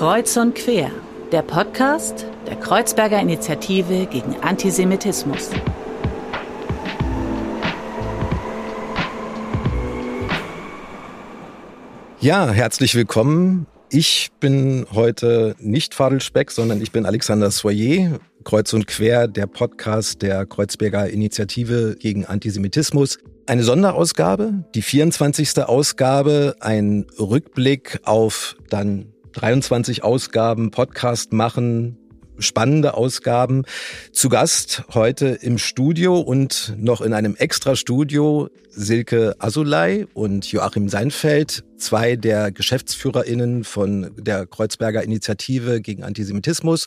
[0.00, 0.90] Kreuz und Quer,
[1.30, 5.50] der Podcast der Kreuzberger Initiative gegen Antisemitismus.
[12.18, 13.66] Ja, herzlich willkommen.
[13.90, 19.48] Ich bin heute nicht Fadel Speck, sondern ich bin Alexander Soyer, Kreuz und Quer, der
[19.48, 23.18] Podcast der Kreuzberger Initiative gegen Antisemitismus.
[23.44, 25.62] Eine Sonderausgabe, die 24.
[25.62, 31.96] Ausgabe, ein Rückblick auf dann 23 Ausgaben Podcast machen,
[32.38, 33.64] spannende Ausgaben.
[34.12, 41.64] Zu Gast heute im Studio und noch in einem Extra-Studio Silke Asulay und Joachim Seinfeld,
[41.76, 46.86] zwei der GeschäftsführerInnen von der Kreuzberger Initiative gegen Antisemitismus.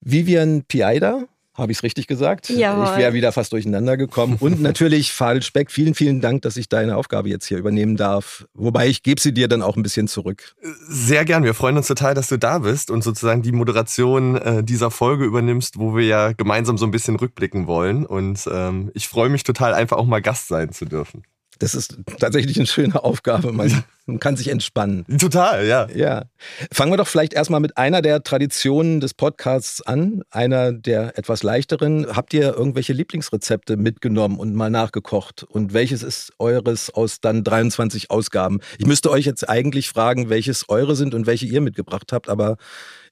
[0.00, 2.48] Vivian Piaida, habe ich es richtig gesagt?
[2.48, 2.84] Jawohl.
[2.84, 4.36] Ich wäre wieder fast durcheinander gekommen.
[4.40, 8.46] Und natürlich Fadel Speck, vielen, vielen Dank, dass ich deine Aufgabe jetzt hier übernehmen darf.
[8.54, 10.54] Wobei ich gebe sie dir dann auch ein bisschen zurück.
[10.88, 11.44] Sehr gern.
[11.44, 15.24] Wir freuen uns total, dass du da bist und sozusagen die Moderation äh, dieser Folge
[15.24, 18.06] übernimmst, wo wir ja gemeinsam so ein bisschen rückblicken wollen.
[18.06, 21.22] Und ähm, ich freue mich total, einfach auch mal Gast sein zu dürfen.
[21.62, 23.52] Das ist tatsächlich eine schöne Aufgabe.
[23.52, 25.06] Man, man, kann sich entspannen.
[25.16, 25.88] Total, ja.
[25.94, 26.24] Ja.
[26.72, 31.44] Fangen wir doch vielleicht erstmal mit einer der Traditionen des Podcasts an, einer der etwas
[31.44, 32.08] leichteren.
[32.16, 35.44] Habt ihr irgendwelche Lieblingsrezepte mitgenommen und mal nachgekocht?
[35.44, 38.58] Und welches ist eures aus dann 23 Ausgaben?
[38.78, 42.56] Ich müsste euch jetzt eigentlich fragen, welches eure sind und welche ihr mitgebracht habt, aber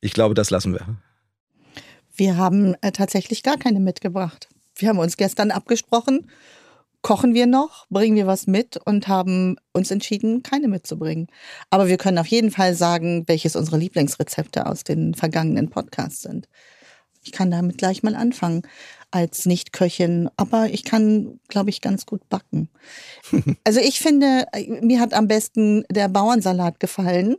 [0.01, 0.97] ich glaube, das lassen wir.
[2.17, 4.49] Wir haben äh, tatsächlich gar keine mitgebracht.
[4.75, 6.27] Wir haben uns gestern abgesprochen
[7.03, 11.29] kochen wir noch, bringen wir was mit und haben uns entschieden, keine mitzubringen.
[11.71, 16.49] Aber wir können auf jeden Fall sagen, welches unsere Lieblingsrezepte aus den vergangenen Podcasts sind.
[17.23, 18.63] Ich kann damit gleich mal anfangen
[19.11, 22.69] als Nicht-Köchin, aber ich kann, glaube ich, ganz gut backen.
[23.65, 24.47] Also ich finde,
[24.81, 27.37] mir hat am besten der Bauernsalat gefallen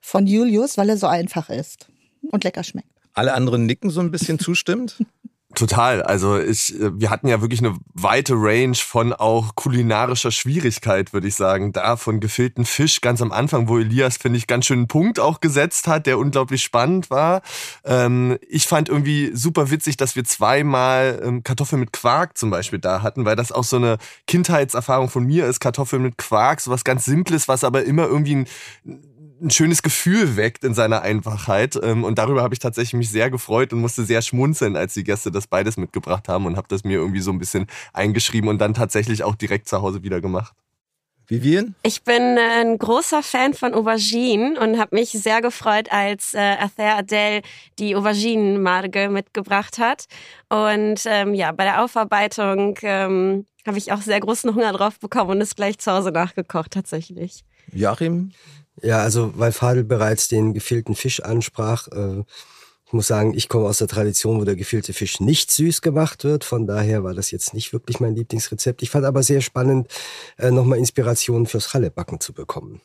[0.00, 1.88] von Julius, weil er so einfach ist
[2.30, 2.88] und lecker schmeckt.
[3.14, 5.04] Alle anderen nicken so ein bisschen zustimmend?
[5.54, 6.02] Total.
[6.02, 11.28] Also ich, äh, wir hatten ja wirklich eine weite Range von auch kulinarischer Schwierigkeit, würde
[11.28, 11.72] ich sagen.
[11.72, 15.20] Da von gefüllten Fisch ganz am Anfang, wo Elias, finde ich, ganz schön einen Punkt
[15.20, 17.42] auch gesetzt hat, der unglaublich spannend war.
[17.84, 22.78] Ähm, ich fand irgendwie super witzig, dass wir zweimal ähm, Kartoffeln mit Quark zum Beispiel
[22.78, 25.60] da hatten, weil das auch so eine Kindheitserfahrung von mir ist.
[25.60, 28.46] Kartoffeln mit Quark, so was ganz Simples, was aber immer irgendwie ein
[29.42, 31.78] ein schönes Gefühl weckt in seiner Einfachheit.
[31.82, 35.04] Ähm, und darüber habe ich tatsächlich mich sehr gefreut und musste sehr schmunzeln, als die
[35.04, 38.58] Gäste das beides mitgebracht haben und habe das mir irgendwie so ein bisschen eingeschrieben und
[38.58, 40.54] dann tatsächlich auch direkt zu Hause wieder gemacht.
[41.26, 41.74] Vivian?
[41.82, 46.38] Ich bin äh, ein großer Fan von Auberginen und habe mich sehr gefreut, als äh,
[46.38, 47.42] Ather Adele
[47.78, 50.06] die Auberginenmarge mitgebracht hat.
[50.48, 55.30] Und ähm, ja, bei der Aufarbeitung ähm, habe ich auch sehr großen Hunger drauf bekommen
[55.30, 57.44] und es gleich zu Hause nachgekocht tatsächlich.
[57.72, 58.32] Joachim?
[58.80, 62.24] Ja, also weil Fadel bereits den gefilten Fisch ansprach, äh,
[62.92, 66.24] ich muss sagen, ich komme aus der Tradition, wo der gefüllte Fisch nicht süß gemacht
[66.24, 66.44] wird.
[66.44, 68.82] Von daher war das jetzt nicht wirklich mein Lieblingsrezept.
[68.82, 69.88] Ich fand aber sehr spannend,
[70.36, 72.82] äh, nochmal Inspirationen fürs Hallebacken zu bekommen.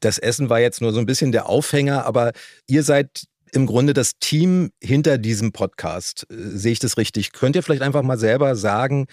[0.00, 2.32] Das Essen war jetzt nur so ein bisschen der Aufhänger, aber
[2.66, 6.26] ihr seid im Grunde das Team hinter diesem Podcast.
[6.30, 7.32] Äh, sehe ich das richtig?
[7.32, 9.06] Könnt ihr vielleicht einfach mal selber sagen,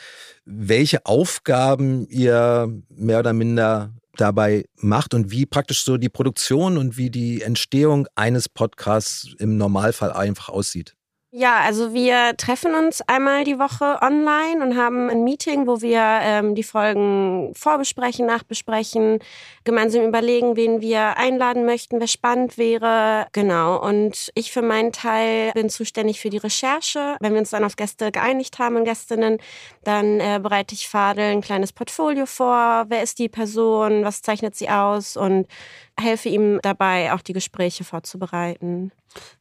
[0.45, 6.97] welche Aufgaben ihr mehr oder minder dabei macht und wie praktisch so die Produktion und
[6.97, 10.94] wie die Entstehung eines Podcasts im Normalfall einfach aussieht.
[11.37, 15.99] Ja, also wir treffen uns einmal die Woche online und haben ein Meeting, wo wir
[15.99, 19.19] ähm, die Folgen vorbesprechen, nachbesprechen,
[19.65, 23.27] gemeinsam überlegen, wen wir einladen möchten, wer spannend wäre.
[23.33, 23.85] Genau.
[23.85, 27.17] Und ich für meinen Teil bin zuständig für die Recherche.
[27.19, 29.39] Wenn wir uns dann auf Gäste geeinigt haben und Gästinnen,
[29.83, 32.85] dann äh, bereite ich Fadel ein kleines Portfolio vor.
[32.87, 34.05] Wer ist die Person?
[34.05, 35.17] Was zeichnet sie aus?
[35.17, 35.47] Und
[35.99, 38.91] helfe ihm dabei, auch die Gespräche vorzubereiten.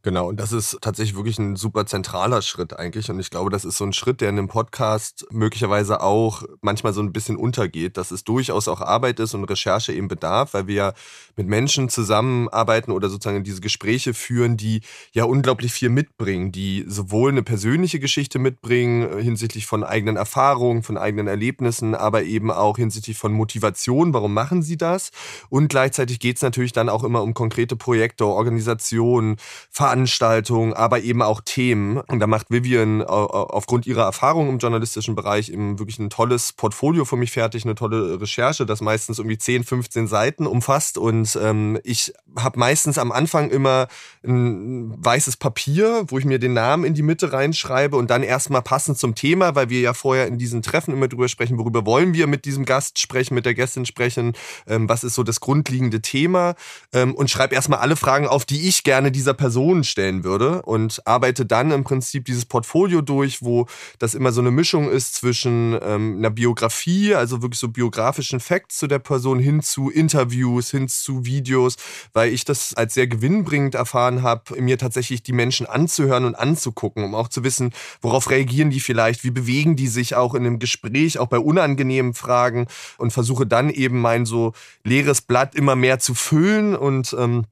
[0.03, 3.11] Genau, und das ist tatsächlich wirklich ein super zentraler Schritt eigentlich.
[3.11, 6.93] Und ich glaube, das ist so ein Schritt, der in dem Podcast möglicherweise auch manchmal
[6.93, 10.67] so ein bisschen untergeht, dass es durchaus auch Arbeit ist und Recherche eben bedarf, weil
[10.67, 10.93] wir ja
[11.37, 17.31] mit Menschen zusammenarbeiten oder sozusagen diese Gespräche führen, die ja unglaublich viel mitbringen, die sowohl
[17.31, 23.19] eine persönliche Geschichte mitbringen hinsichtlich von eigenen Erfahrungen, von eigenen Erlebnissen, aber eben auch hinsichtlich
[23.19, 25.11] von Motivation, warum machen sie das?
[25.49, 29.37] Und gleichzeitig geht es natürlich dann auch immer um konkrete Projekte, Organisationen,
[29.71, 31.99] Veranstaltungen, aber eben auch Themen.
[31.99, 37.05] Und da macht Vivian aufgrund ihrer Erfahrung im journalistischen Bereich eben wirklich ein tolles Portfolio
[37.05, 40.99] für mich fertig, eine tolle Recherche, das meistens irgendwie 10, 15 Seiten umfasst.
[40.99, 43.89] Und ähm, ich habe meistens am Anfang immer
[44.23, 48.63] ein weißes Papier, wo ich mir den Namen in die Mitte reinschreibe und dann erstmal
[48.63, 52.15] passend zum Thema, weil wir ja vorher in diesen Treffen immer drüber sprechen, worüber wollen
[52.15, 54.35] wir mit diesem Gast sprechen, mit der Gästin sprechen,
[54.67, 56.55] ähm, was ist so das grundlegende Thema Thema
[56.93, 61.07] ähm, und schreibe erstmal alle Fragen auf, die ich gerne dieser Person stellen würde und
[61.07, 63.67] arbeite dann im Prinzip dieses Portfolio durch, wo
[63.99, 68.79] das immer so eine Mischung ist zwischen ähm, einer Biografie, also wirklich so biografischen Facts
[68.79, 71.77] zu der Person, hin zu Interviews, hin zu Videos,
[72.13, 77.05] weil ich das als sehr gewinnbringend erfahren habe, mir tatsächlich die Menschen anzuhören und anzugucken,
[77.05, 77.73] um auch zu wissen,
[78.03, 82.15] worauf reagieren die vielleicht, wie bewegen die sich auch in einem Gespräch, auch bei unangenehmen
[82.15, 82.67] Fragen
[82.99, 84.53] und versuche dann eben mein so
[84.83, 87.45] leeres Blatt immer mehr zu füllen und ähm,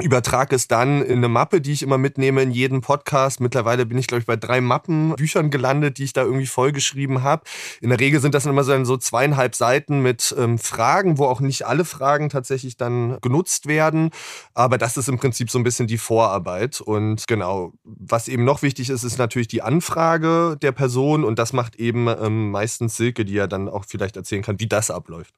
[0.00, 3.40] übertrage es dann in eine Mappe, die ich immer mitnehme in jeden Podcast.
[3.40, 7.22] Mittlerweile bin ich, glaube ich, bei drei Mappen Büchern gelandet, die ich da irgendwie vollgeschrieben
[7.22, 7.42] habe.
[7.80, 11.40] In der Regel sind das immer so, so zweieinhalb Seiten mit ähm, Fragen, wo auch
[11.40, 14.10] nicht alle Fragen tatsächlich dann genutzt werden.
[14.54, 16.80] Aber das ist im Prinzip so ein bisschen die Vorarbeit.
[16.80, 21.24] Und genau, was eben noch wichtig ist, ist natürlich die Anfrage der Person.
[21.24, 24.68] Und das macht eben ähm, meistens Silke, die ja dann auch vielleicht erzählen kann, wie
[24.68, 25.34] das abläuft.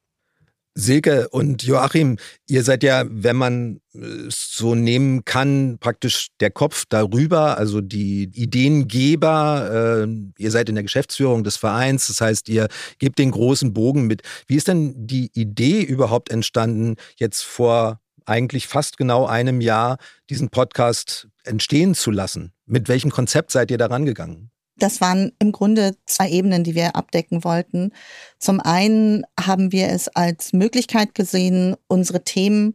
[0.75, 2.17] Silke und Joachim,
[2.47, 8.23] ihr seid ja, wenn man es so nehmen kann, praktisch der Kopf darüber, also die
[8.33, 10.05] Ideengeber.
[10.07, 12.67] Äh, ihr seid in der Geschäftsführung des Vereins, das heißt, ihr
[12.97, 14.23] gebt den großen Bogen mit.
[14.47, 19.97] Wie ist denn die Idee überhaupt entstanden, jetzt vor eigentlich fast genau einem Jahr
[20.29, 22.51] diesen Podcast entstehen zu lassen?
[22.65, 24.49] Mit welchem Konzept seid ihr da rangegangen?
[24.83, 27.93] Das waren im Grunde zwei Ebenen, die wir abdecken wollten.
[28.37, 32.73] Zum einen haben wir es als Möglichkeit gesehen, unsere Themen,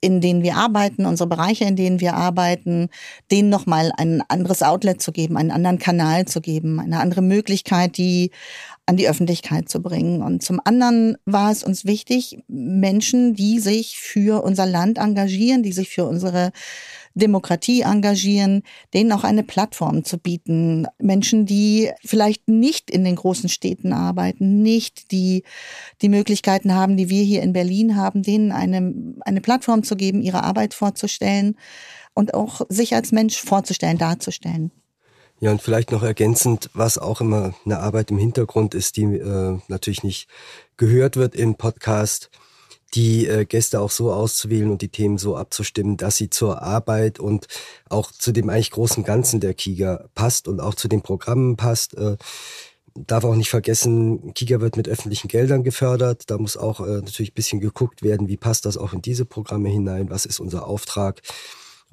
[0.00, 2.90] in denen wir arbeiten, unsere Bereiche, in denen wir arbeiten,
[3.32, 7.96] denen nochmal ein anderes Outlet zu geben, einen anderen Kanal zu geben, eine andere Möglichkeit,
[7.96, 8.30] die
[8.86, 10.22] an die Öffentlichkeit zu bringen.
[10.22, 15.72] Und zum anderen war es uns wichtig, Menschen, die sich für unser Land engagieren, die
[15.72, 16.52] sich für unsere
[17.14, 18.62] Demokratie engagieren,
[18.94, 20.86] denen auch eine Plattform zu bieten.
[20.98, 25.44] Menschen, die vielleicht nicht in den großen Städten arbeiten, nicht die,
[26.02, 30.22] die Möglichkeiten haben, die wir hier in Berlin haben, denen eine, eine Plattform zu geben,
[30.22, 31.56] ihre Arbeit vorzustellen
[32.14, 34.70] und auch sich als Mensch vorzustellen, darzustellen.
[35.40, 39.58] Ja, und vielleicht noch ergänzend, was auch immer eine Arbeit im Hintergrund ist, die äh,
[39.68, 40.28] natürlich nicht
[40.76, 42.30] gehört wird im Podcast,
[42.94, 47.20] die äh, Gäste auch so auszuwählen und die Themen so abzustimmen, dass sie zur Arbeit
[47.20, 47.46] und
[47.88, 51.94] auch zu dem eigentlich großen Ganzen der Kiga passt und auch zu den Programmen passt.
[51.96, 52.16] Äh,
[52.94, 56.24] darf auch nicht vergessen, Kiga wird mit öffentlichen Geldern gefördert.
[56.30, 59.24] Da muss auch äh, natürlich ein bisschen geguckt werden, wie passt das auch in diese
[59.24, 61.20] Programme hinein, was ist unser Auftrag.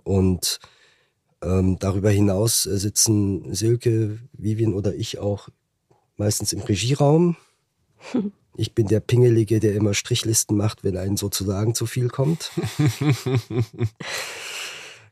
[0.03, 0.59] Und
[1.41, 5.50] ähm, darüber hinaus äh, sitzen Silke, Vivian oder ich auch
[6.18, 7.36] meistens im Regieraum.
[8.57, 12.52] Ich bin der Pingelige, der immer Strichlisten macht, wenn einem sozusagen zu viel kommt.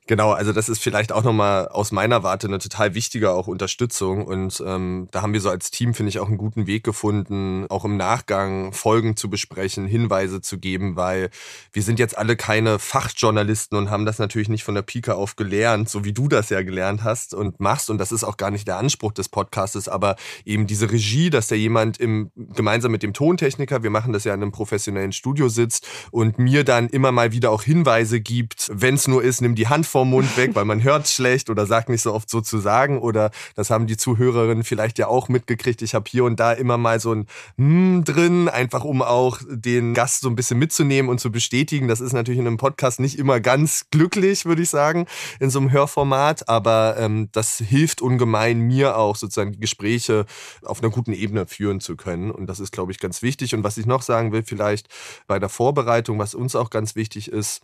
[0.05, 4.25] Genau, also das ist vielleicht auch nochmal aus meiner Warte eine total wichtige auch Unterstützung.
[4.25, 7.65] Und ähm, da haben wir so als Team, finde ich, auch einen guten Weg gefunden,
[7.69, 11.29] auch im Nachgang Folgen zu besprechen, Hinweise zu geben, weil
[11.71, 15.37] wir sind jetzt alle keine Fachjournalisten und haben das natürlich nicht von der Pika auf
[15.37, 17.89] gelernt, so wie du das ja gelernt hast und machst.
[17.89, 21.47] Und das ist auch gar nicht der Anspruch des Podcastes, aber eben diese Regie, dass
[21.47, 25.47] da jemand im, gemeinsam mit dem Tontechniker, wir machen das ja in einem professionellen Studio
[25.47, 29.55] sitzt und mir dann immer mal wieder auch Hinweise gibt, wenn es nur ist, nimm
[29.55, 32.41] die Hand vom Mund weg, weil man hört schlecht oder sagt nicht so oft so
[32.41, 32.97] zu sagen.
[32.97, 35.83] Oder das haben die Zuhörerinnen vielleicht ja auch mitgekriegt.
[35.83, 39.93] Ich habe hier und da immer mal so ein hm drin, einfach um auch den
[39.93, 41.87] Gast so ein bisschen mitzunehmen und zu bestätigen.
[41.87, 45.05] Das ist natürlich in einem Podcast nicht immer ganz glücklich, würde ich sagen,
[45.39, 46.49] in so einem Hörformat.
[46.49, 50.25] Aber ähm, das hilft ungemein mir auch sozusagen die Gespräche
[50.63, 52.31] auf einer guten Ebene führen zu können.
[52.31, 53.53] Und das ist, glaube ich, ganz wichtig.
[53.53, 54.87] Und was ich noch sagen will, vielleicht
[55.27, 57.61] bei der Vorbereitung, was uns auch ganz wichtig ist,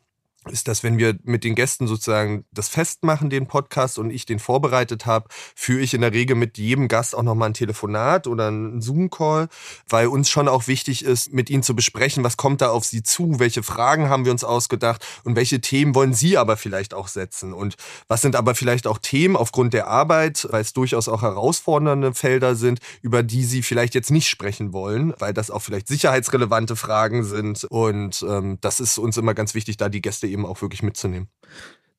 [0.48, 4.40] ist, dass wenn wir mit den Gästen sozusagen das festmachen, den Podcast, und ich den
[4.40, 8.48] vorbereitet habe, führe ich in der Regel mit jedem Gast auch nochmal ein Telefonat oder
[8.48, 9.50] einen Zoom-Call,
[9.88, 13.04] weil uns schon auch wichtig ist, mit ihnen zu besprechen, was kommt da auf sie
[13.04, 17.08] zu, welche Fragen haben wir uns ausgedacht und welche Themen wollen sie aber vielleicht auch
[17.08, 17.54] setzen.
[17.54, 17.76] Und
[18.08, 22.56] was sind aber vielleicht auch Themen aufgrund der Arbeit, weil es durchaus auch herausfordernde Felder
[22.56, 27.24] sind, über die sie vielleicht jetzt nicht sprechen wollen, weil das auch vielleicht sicherheitsrelevante Fragen
[27.24, 27.66] sind.
[27.66, 31.30] Und ähm, das ist uns immer ganz wichtig, da die Gäste eben auch wirklich mitzunehmen.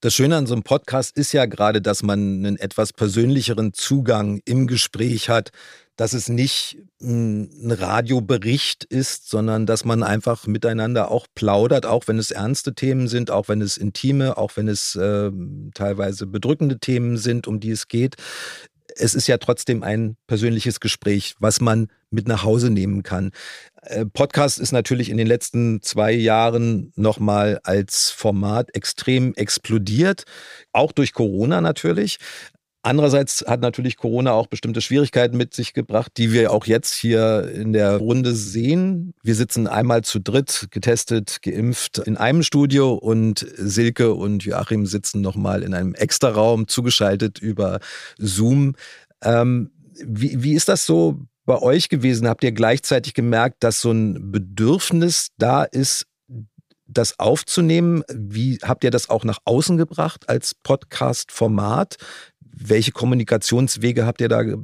[0.02, 4.40] Das Schöne an so einem Podcast ist ja gerade, dass man einen etwas persönlicheren Zugang
[4.46, 5.50] im Gespräch hat,
[6.00, 12.18] dass es nicht ein Radiobericht ist, sondern dass man einfach miteinander auch plaudert, auch wenn
[12.18, 15.30] es ernste Themen sind, auch wenn es intime, auch wenn es äh,
[15.74, 18.16] teilweise bedrückende Themen sind, um die es geht.
[18.96, 23.30] Es ist ja trotzdem ein persönliches Gespräch, was man mit nach Hause nehmen kann.
[23.82, 30.24] Äh, Podcast ist natürlich in den letzten zwei Jahren nochmal als Format extrem explodiert,
[30.72, 32.18] auch durch Corona natürlich.
[32.82, 37.50] Andererseits hat natürlich Corona auch bestimmte Schwierigkeiten mit sich gebracht, die wir auch jetzt hier
[37.54, 39.12] in der Runde sehen.
[39.22, 45.20] Wir sitzen einmal zu dritt, getestet, geimpft in einem Studio und Silke und Joachim sitzen
[45.20, 47.80] nochmal in einem Extraraum zugeschaltet über
[48.16, 48.76] Zoom.
[49.22, 49.70] Ähm,
[50.02, 52.28] wie, wie ist das so bei euch gewesen?
[52.28, 56.06] Habt ihr gleichzeitig gemerkt, dass so ein Bedürfnis da ist,
[56.86, 58.04] das aufzunehmen?
[58.12, 61.96] Wie habt ihr das auch nach außen gebracht als Podcast-Format?
[62.60, 64.58] Welche Kommunikationswege habt ihr da ge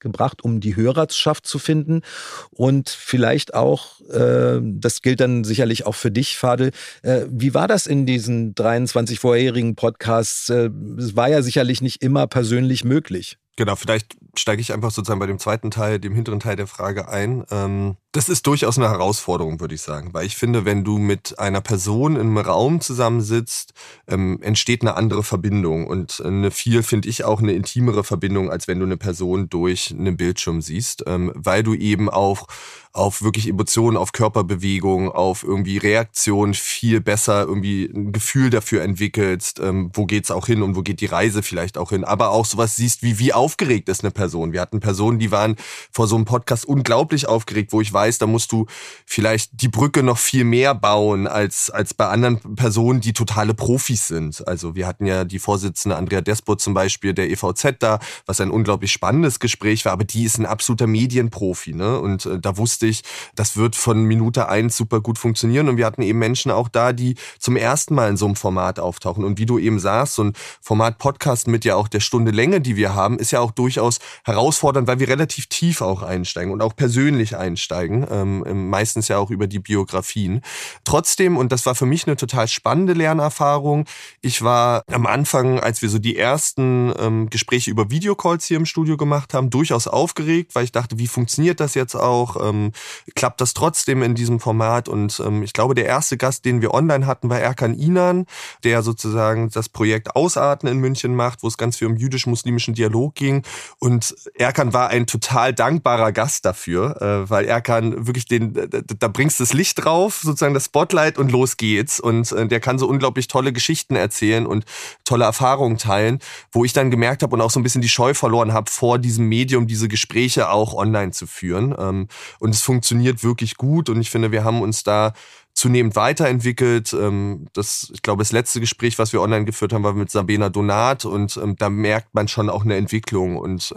[0.00, 2.02] gebracht, um die Hörerschaft zu finden?
[2.50, 6.72] Und vielleicht auch, äh, das gilt dann sicherlich auch für dich, Fadel,
[7.02, 10.50] äh, wie war das in diesen 23 vorherigen Podcasts?
[10.50, 13.38] Äh, es war ja sicherlich nicht immer persönlich möglich.
[13.56, 17.08] Genau, vielleicht steige ich einfach sozusagen bei dem zweiten Teil, dem hinteren Teil der Frage
[17.08, 17.44] ein.
[17.50, 21.36] Ähm, das ist durchaus eine Herausforderung, würde ich sagen, weil ich finde, wenn du mit
[21.40, 23.74] einer Person einem Raum zusammensitzt,
[24.06, 28.68] ähm, entsteht eine andere Verbindung und eine viel, finde ich, auch eine intimere Verbindung, als
[28.68, 32.46] wenn du eine Person durch einen Bildschirm siehst, ähm, weil du eben auch
[32.94, 39.58] auf wirklich Emotionen, auf Körperbewegung, auf irgendwie Reaktion viel besser irgendwie ein Gefühl dafür entwickelst,
[39.58, 42.04] ähm, wo geht's auch hin und wo geht die Reise vielleicht auch hin.
[42.04, 44.52] Aber auch sowas siehst, wie wie aufgeregt ist eine Person.
[44.52, 45.56] Wir hatten Personen, die waren
[45.90, 48.66] vor so einem Podcast unglaublich aufgeregt, wo ich weiß, da musst du
[49.04, 54.06] vielleicht die Brücke noch viel mehr bauen als als bei anderen Personen, die totale Profis
[54.06, 54.46] sind.
[54.46, 58.50] Also wir hatten ja die Vorsitzende Andrea Despot zum Beispiel der EVZ da, was ein
[58.50, 61.98] unglaublich spannendes Gespräch war, aber die ist ein absoluter Medienprofi, ne?
[61.98, 63.02] Und äh, da wusste lustig.
[63.34, 65.68] Das wird von Minute eins super gut funktionieren.
[65.68, 68.78] Und wir hatten eben Menschen auch da, die zum ersten Mal in so einem Format
[68.78, 69.24] auftauchen.
[69.24, 72.60] Und wie du eben sagst, so ein Format Podcast mit ja auch der Stunde Länge,
[72.60, 76.62] die wir haben, ist ja auch durchaus herausfordernd, weil wir relativ tief auch einsteigen und
[76.62, 77.93] auch persönlich einsteigen.
[78.02, 80.40] Ähm, meistens ja auch über die Biografien.
[80.84, 83.84] Trotzdem, und das war für mich eine total spannende Lernerfahrung,
[84.20, 88.66] ich war am Anfang, als wir so die ersten ähm, Gespräche über Videocalls hier im
[88.66, 92.36] Studio gemacht haben, durchaus aufgeregt, weil ich dachte, wie funktioniert das jetzt auch?
[92.48, 92.72] Ähm,
[93.14, 94.88] klappt das trotzdem in diesem Format.
[94.88, 98.26] Und ähm, ich glaube, der erste Gast, den wir online hatten, war Erkan Inan,
[98.64, 103.14] der sozusagen das Projekt Ausarten in München macht, wo es ganz viel um jüdisch-muslimischen Dialog
[103.14, 103.42] ging.
[103.78, 108.54] Und Erkan war ein total dankbarer Gast dafür, äh, weil Erkan wirklich den,
[108.98, 112.00] da bringst du das Licht drauf, sozusagen das Spotlight und los geht's.
[112.00, 114.64] Und äh, der kann so unglaublich tolle Geschichten erzählen und
[115.04, 116.18] tolle Erfahrungen teilen,
[116.52, 118.98] wo ich dann gemerkt habe und auch so ein bisschen die Scheu verloren habe, vor
[118.98, 121.74] diesem Medium diese Gespräche auch online zu führen.
[121.78, 125.12] Ähm, und es funktioniert wirklich gut und ich finde, wir haben uns da
[125.54, 126.92] zunehmend weiterentwickelt.
[126.92, 130.48] Ähm, das, ich glaube, das letzte Gespräch, was wir online geführt haben, war mit Sabina
[130.48, 133.72] Donat und ähm, da merkt man schon auch eine Entwicklung und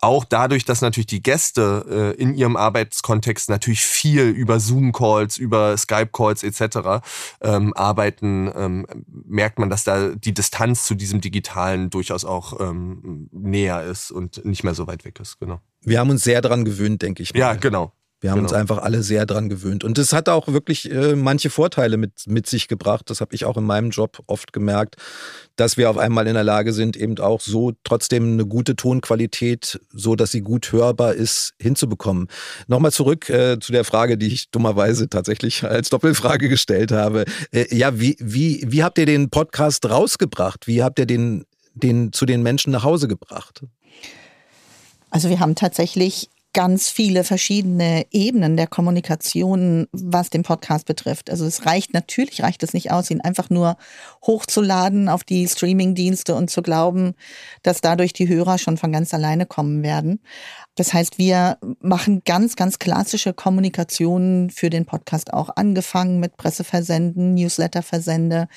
[0.00, 5.76] auch dadurch, dass natürlich die Gäste äh, in ihrem Arbeitskontext natürlich viel über Zoom-Calls, über
[5.76, 7.04] Skype-Calls etc.
[7.40, 13.28] Ähm, arbeiten, ähm, merkt man, dass da die Distanz zu diesem Digitalen durchaus auch ähm,
[13.32, 15.38] näher ist und nicht mehr so weit weg ist.
[15.40, 15.60] Genau.
[15.82, 17.34] Wir haben uns sehr daran gewöhnt, denke ich.
[17.34, 17.40] Mal.
[17.40, 17.92] Ja, genau.
[18.20, 18.48] Wir haben genau.
[18.48, 19.84] uns einfach alle sehr dran gewöhnt.
[19.84, 23.10] Und es hat auch wirklich äh, manche Vorteile mit, mit sich gebracht.
[23.10, 24.96] Das habe ich auch in meinem Job oft gemerkt,
[25.54, 29.80] dass wir auf einmal in der Lage sind, eben auch so trotzdem eine gute Tonqualität,
[29.92, 32.26] so dass sie gut hörbar ist, hinzubekommen.
[32.66, 37.24] Nochmal zurück äh, zu der Frage, die ich dummerweise tatsächlich als Doppelfrage gestellt habe.
[37.52, 40.66] Äh, ja, wie, wie, wie habt ihr den Podcast rausgebracht?
[40.66, 41.44] Wie habt ihr den,
[41.74, 43.62] den zu den Menschen nach Hause gebracht?
[45.10, 51.30] Also wir haben tatsächlich ganz viele verschiedene Ebenen der Kommunikation, was den Podcast betrifft.
[51.30, 53.76] Also es reicht, natürlich reicht es nicht aus, ihn einfach nur
[54.26, 57.14] hochzuladen auf die Streaming-Dienste und zu glauben,
[57.62, 60.18] dass dadurch die Hörer schon von ganz alleine kommen werden.
[60.74, 67.34] Das heißt, wir machen ganz, ganz klassische Kommunikationen für den Podcast auch angefangen mit Presseversenden,
[67.34, 68.48] Newsletterversende.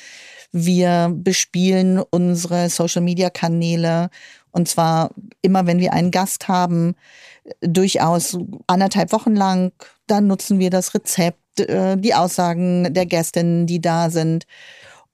[0.51, 4.09] Wir bespielen unsere Social-Media-Kanäle
[4.51, 6.95] und zwar immer, wenn wir einen Gast haben,
[7.61, 9.71] durchaus anderthalb Wochen lang.
[10.07, 14.45] Dann nutzen wir das Rezept, äh, die Aussagen der Gästinnen, die da sind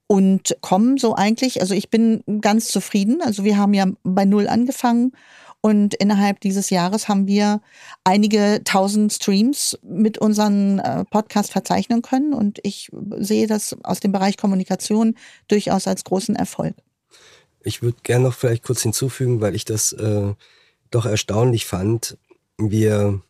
[0.08, 3.20] und kommen so eigentlich, also ich bin ganz zufrieden.
[3.22, 5.12] Also wir haben ja bei Null angefangen
[5.60, 7.60] und innerhalb dieses Jahres haben wir
[8.04, 14.12] einige tausend Streams mit unseren äh, Podcast verzeichnen können und ich sehe das aus dem
[14.12, 15.14] Bereich Kommunikation
[15.48, 16.74] durchaus als großen Erfolg.
[17.64, 20.32] Ich würde gerne noch vielleicht kurz hinzufügen, weil ich das äh,
[20.90, 22.18] doch erstaunlich fand.
[22.58, 23.22] Wir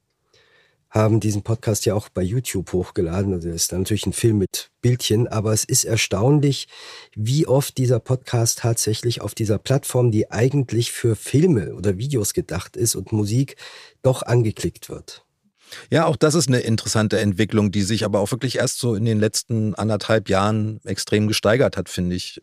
[0.90, 3.32] haben diesen Podcast ja auch bei YouTube hochgeladen.
[3.34, 6.68] Also ist natürlich ein Film mit Bildchen, aber es ist erstaunlich,
[7.14, 12.76] wie oft dieser Podcast tatsächlich auf dieser Plattform, die eigentlich für Filme oder Videos gedacht
[12.76, 13.56] ist und Musik,
[14.02, 15.24] doch angeklickt wird.
[15.90, 19.04] Ja, auch das ist eine interessante Entwicklung, die sich aber auch wirklich erst so in
[19.04, 22.40] den letzten anderthalb Jahren extrem gesteigert hat, finde ich.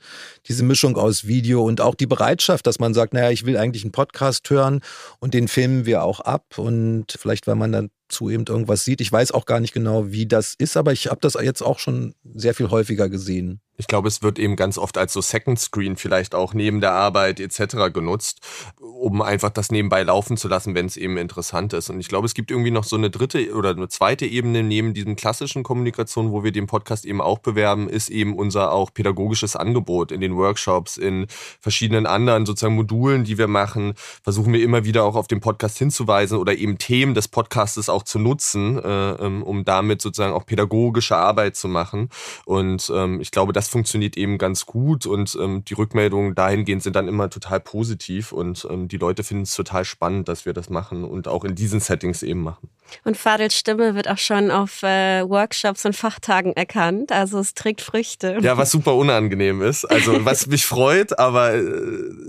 [0.48, 3.84] Diese Mischung aus Video und auch die Bereitschaft, dass man sagt, naja, ich will eigentlich
[3.84, 4.82] einen Podcast hören
[5.20, 9.02] und den filmen wir auch ab und vielleicht, weil man dann zu eben irgendwas sieht.
[9.02, 11.80] Ich weiß auch gar nicht genau, wie das ist, aber ich habe das jetzt auch
[11.80, 13.62] schon sehr viel häufiger gesehen.
[13.78, 16.94] Ich glaube, es wird eben ganz oft als so Second Screen vielleicht auch neben der
[16.94, 17.92] Arbeit etc.
[17.94, 18.40] genutzt,
[18.80, 21.90] um einfach das nebenbei laufen zu lassen, wenn es eben interessant ist.
[21.90, 24.94] Und ich glaube, es gibt irgendwie noch so eine dritte oder eine zweite Ebene neben
[24.94, 29.56] diesem klassischen Kommunikation, wo wir den Podcast eben auch bewerben, ist eben unser auch pädagogisches
[29.56, 31.28] Angebot in den Workshops, in
[31.60, 35.78] verschiedenen anderen sozusagen Modulen, die wir machen, versuchen wir immer wieder auch auf den Podcast
[35.78, 40.46] hinzuweisen oder eben Themen des Podcastes auch zu nutzen, äh, ähm, um damit sozusagen auch
[40.46, 42.10] pädagogische Arbeit zu machen.
[42.46, 46.84] Und ähm, ich glaube, das das funktioniert eben ganz gut und ähm, die Rückmeldungen dahingehend
[46.84, 50.54] sind dann immer total positiv und ähm, die Leute finden es total spannend, dass wir
[50.54, 52.70] das machen und auch in diesen Settings eben machen.
[53.04, 57.82] Und Fadels Stimme wird auch schon auf äh, Workshops und Fachtagen erkannt, also es trägt
[57.82, 58.38] Früchte.
[58.42, 61.62] Ja, was super unangenehm ist, also was mich freut, aber äh,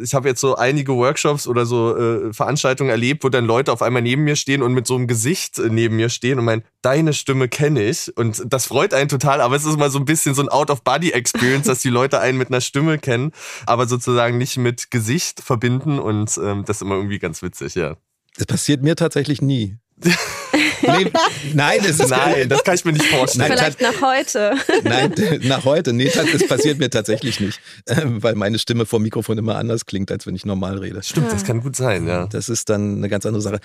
[0.03, 3.83] ich habe jetzt so einige Workshops oder so äh, Veranstaltungen erlebt, wo dann Leute auf
[3.83, 6.65] einmal neben mir stehen und mit so einem Gesicht äh, neben mir stehen und meinen,
[6.83, 10.05] deine Stimme kenne ich und das freut einen total, aber es ist mal so ein
[10.05, 13.33] bisschen so ein Out-of-Body Experience, dass die Leute einen mit einer Stimme kennen,
[13.67, 17.97] aber sozusagen nicht mit Gesicht verbinden und ähm, das ist immer irgendwie ganz witzig, ja.
[18.37, 19.79] Das passiert mir tatsächlich nie.
[20.03, 21.11] Nee,
[21.55, 23.49] nein, es ist nein, das kann ich mir nicht vorstellen.
[23.49, 24.55] Nein, Vielleicht nach heute.
[24.85, 25.93] Nein, nach heute.
[25.93, 30.11] Nee, das passiert mir tatsächlich nicht, ähm, weil meine Stimme vor Mikrofon immer anders klingt,
[30.11, 31.03] als wenn ich normal rede.
[31.03, 32.27] Stimmt, das kann gut sein, ja.
[32.27, 33.61] Das ist dann eine ganz andere Sache.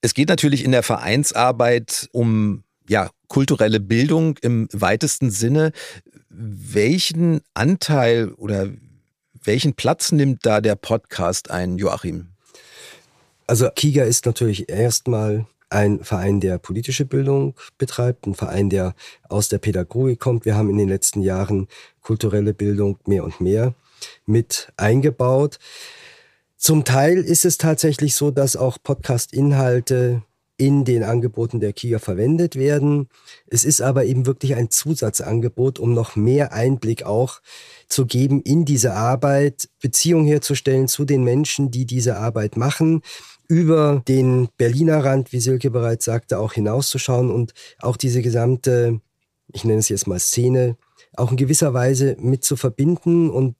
[0.00, 5.72] Es geht natürlich in der Vereinsarbeit um ja, kulturelle Bildung im weitesten Sinne
[6.32, 8.68] welchen Anteil oder
[9.44, 12.31] welchen Platz nimmt da der Podcast ein, Joachim?
[13.46, 18.94] Also Kiga ist natürlich erstmal ein Verein, der politische Bildung betreibt, ein Verein, der
[19.28, 20.44] aus der Pädagogik kommt.
[20.44, 21.66] Wir haben in den letzten Jahren
[22.02, 23.74] kulturelle Bildung mehr und mehr
[24.26, 25.58] mit eingebaut.
[26.56, 30.22] Zum Teil ist es tatsächlich so, dass auch Podcast-Inhalte
[30.58, 33.08] in den Angeboten der KIA verwendet werden.
[33.48, 37.40] Es ist aber eben wirklich ein Zusatzangebot, um noch mehr Einblick auch
[37.88, 43.02] zu geben in diese Arbeit, Beziehung herzustellen zu den Menschen, die diese Arbeit machen,
[43.52, 49.02] über den Berliner Rand, wie Silke bereits sagte, auch hinauszuschauen und auch diese gesamte,
[49.52, 50.78] ich nenne es jetzt mal Szene,
[51.18, 53.56] auch in gewisser Weise mit zu verbinden und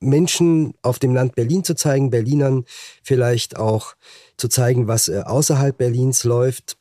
[0.00, 2.64] Menschen auf dem Land Berlin zu zeigen, Berlinern
[3.02, 3.96] vielleicht auch
[4.38, 6.78] zu zeigen, was äh, außerhalb Berlins läuft,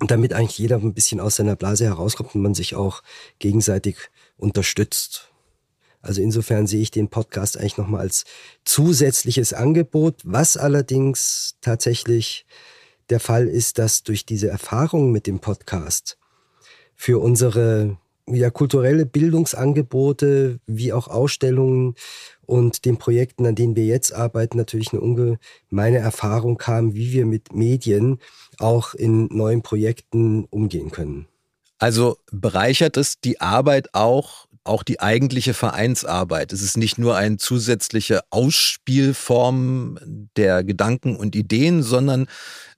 [0.00, 3.02] damit eigentlich jeder ein bisschen aus seiner Blase herauskommt und man sich auch
[3.40, 3.96] gegenseitig
[4.38, 5.33] unterstützt.
[6.04, 8.24] Also insofern sehe ich den Podcast eigentlich nochmal als
[8.64, 12.46] zusätzliches Angebot, was allerdings tatsächlich
[13.10, 16.18] der Fall ist, dass durch diese Erfahrung mit dem Podcast
[16.94, 21.94] für unsere ja, kulturelle Bildungsangebote wie auch Ausstellungen
[22.46, 27.26] und den Projekten, an denen wir jetzt arbeiten, natürlich eine ungemeine Erfahrung kam, wie wir
[27.26, 28.18] mit Medien
[28.58, 31.26] auch in neuen Projekten umgehen können.
[31.78, 36.52] Also bereichert es die Arbeit auch, auch die eigentliche Vereinsarbeit.
[36.52, 39.98] Es ist nicht nur eine zusätzliche Ausspielform
[40.36, 42.26] der Gedanken und Ideen, sondern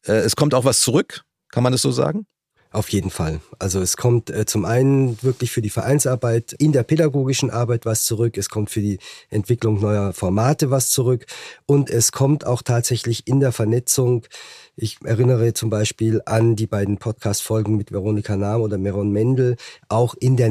[0.06, 1.22] äh, es kommt auch was zurück.
[1.50, 2.26] Kann man das so sagen?
[2.72, 3.40] Auf jeden Fall.
[3.58, 8.04] Also es kommt äh, zum einen wirklich für die Vereinsarbeit in der pädagogischen Arbeit was
[8.04, 8.98] zurück, es kommt für die
[9.30, 11.24] Entwicklung neuer Formate was zurück
[11.64, 14.26] und es kommt auch tatsächlich in der Vernetzung.
[14.74, 19.56] Ich erinnere zum Beispiel an die beiden Podcast-Folgen mit Veronika Nahm oder Meron Mendel,
[19.88, 20.50] auch in der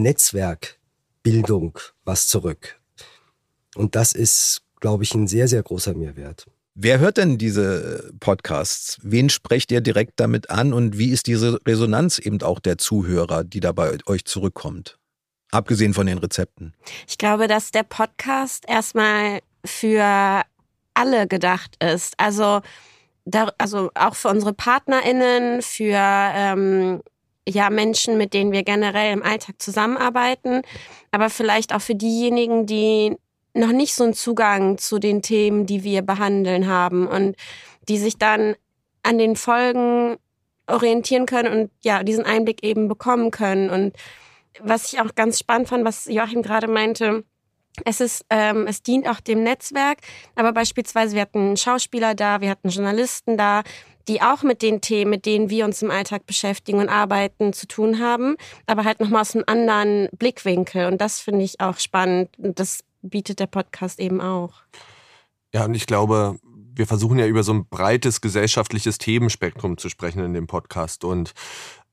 [1.26, 2.80] Netzwerkbildung was zurück.
[3.76, 6.46] Und das ist, glaube ich, ein sehr, sehr großer Mehrwert.
[6.76, 9.00] Wer hört denn diese Podcasts?
[9.02, 13.44] Wen sprecht ihr direkt damit an und wie ist diese Resonanz eben auch der Zuhörer,
[13.44, 14.98] die da bei euch zurückkommt?
[15.52, 16.74] Abgesehen von den Rezepten.
[17.08, 20.44] Ich glaube, dass der Podcast erstmal für
[20.94, 22.14] alle gedacht ist.
[22.18, 22.62] Also,
[23.24, 27.02] da, also auch für unsere PartnerInnen, für ähm,
[27.48, 30.62] ja, Menschen, mit denen wir generell im Alltag zusammenarbeiten,
[31.12, 33.16] aber vielleicht auch für diejenigen, die
[33.54, 37.36] noch nicht so einen Zugang zu den Themen, die wir behandeln haben und
[37.88, 38.56] die sich dann
[39.04, 40.18] an den Folgen
[40.68, 43.70] orientieren können und ja, diesen Einblick eben bekommen können.
[43.70, 43.96] Und
[44.60, 47.24] was ich auch ganz spannend fand, was Joachim gerade meinte,
[47.84, 50.00] es ist, ähm, es dient auch dem Netzwerk,
[50.36, 53.64] aber beispielsweise wir hatten Schauspieler da, wir hatten Journalisten da,
[54.08, 57.68] die auch mit den Themen, mit denen wir uns im Alltag beschäftigen und arbeiten, zu
[57.68, 58.36] tun haben,
[58.68, 60.88] aber halt nochmal aus einem anderen Blickwinkel.
[60.88, 62.30] Und das finde ich auch spannend.
[62.38, 64.54] Und das bietet der Podcast eben auch.
[65.54, 66.38] Ja, und ich glaube,
[66.76, 71.04] wir versuchen ja über so ein breites gesellschaftliches Themenspektrum zu sprechen in dem Podcast.
[71.04, 71.34] Und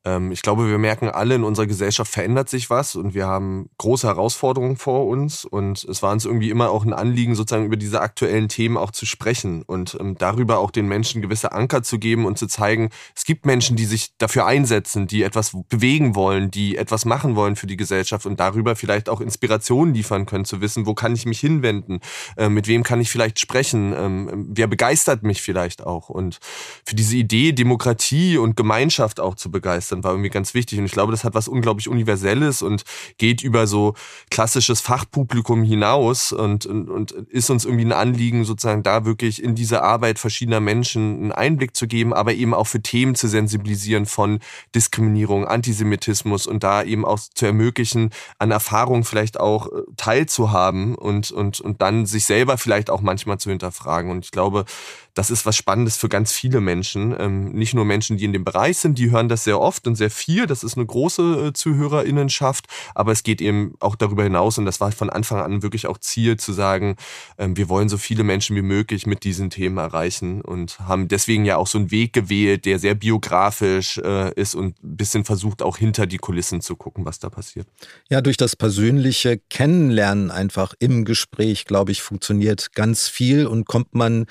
[0.05, 4.07] ich glaube, wir merken alle, in unserer Gesellschaft verändert sich was und wir haben große
[4.07, 5.45] Herausforderungen vor uns.
[5.45, 8.91] Und es war uns irgendwie immer auch ein Anliegen, sozusagen über diese aktuellen Themen auch
[8.91, 12.91] zu sprechen und ähm, darüber auch den Menschen gewisse Anker zu geben und zu zeigen,
[13.15, 17.55] es gibt Menschen, die sich dafür einsetzen, die etwas bewegen wollen, die etwas machen wollen
[17.55, 21.27] für die Gesellschaft und darüber vielleicht auch Inspirationen liefern können, zu wissen, wo kann ich
[21.27, 22.01] mich hinwenden,
[22.37, 26.09] äh, mit wem kann ich vielleicht sprechen, ähm, wer begeistert mich vielleicht auch.
[26.09, 26.41] Und
[26.85, 30.79] für diese Idee, Demokratie und Gemeinschaft auch zu begeistern, dann war irgendwie ganz wichtig.
[30.79, 32.83] Und ich glaube, das hat was unglaublich Universelles und
[33.19, 33.95] geht über so
[34.31, 39.55] klassisches Fachpublikum hinaus und, und, und ist uns irgendwie ein Anliegen, sozusagen da wirklich in
[39.55, 44.07] diese Arbeit verschiedener Menschen einen Einblick zu geben, aber eben auch für Themen zu sensibilisieren
[44.07, 44.41] von
[44.75, 51.31] Diskriminierung, Antisemitismus und da eben auch zu ermöglichen, an Erfahrungen vielleicht auch äh, teilzuhaben und,
[51.31, 54.11] und, und dann sich selber vielleicht auch manchmal zu hinterfragen.
[54.11, 54.65] Und ich glaube,
[55.15, 57.15] das ist was Spannendes für ganz viele Menschen.
[57.19, 59.95] Ähm, nicht nur Menschen, die in dem Bereich sind, die hören das sehr oft und
[59.95, 60.47] sehr viel.
[60.47, 64.81] Das ist eine große äh, Zuhörerinnenschaft, aber es geht eben auch darüber hinaus und das
[64.81, 66.97] war von Anfang an wirklich auch Ziel zu sagen,
[67.39, 71.45] ähm, wir wollen so viele Menschen wie möglich mit diesen Themen erreichen und haben deswegen
[71.45, 75.63] ja auch so einen Weg gewählt, der sehr biografisch äh, ist und ein bisschen versucht
[75.63, 77.67] auch hinter die Kulissen zu gucken, was da passiert.
[78.09, 83.95] Ja, durch das persönliche Kennenlernen einfach im Gespräch, glaube ich, funktioniert ganz viel und kommt
[83.95, 84.27] man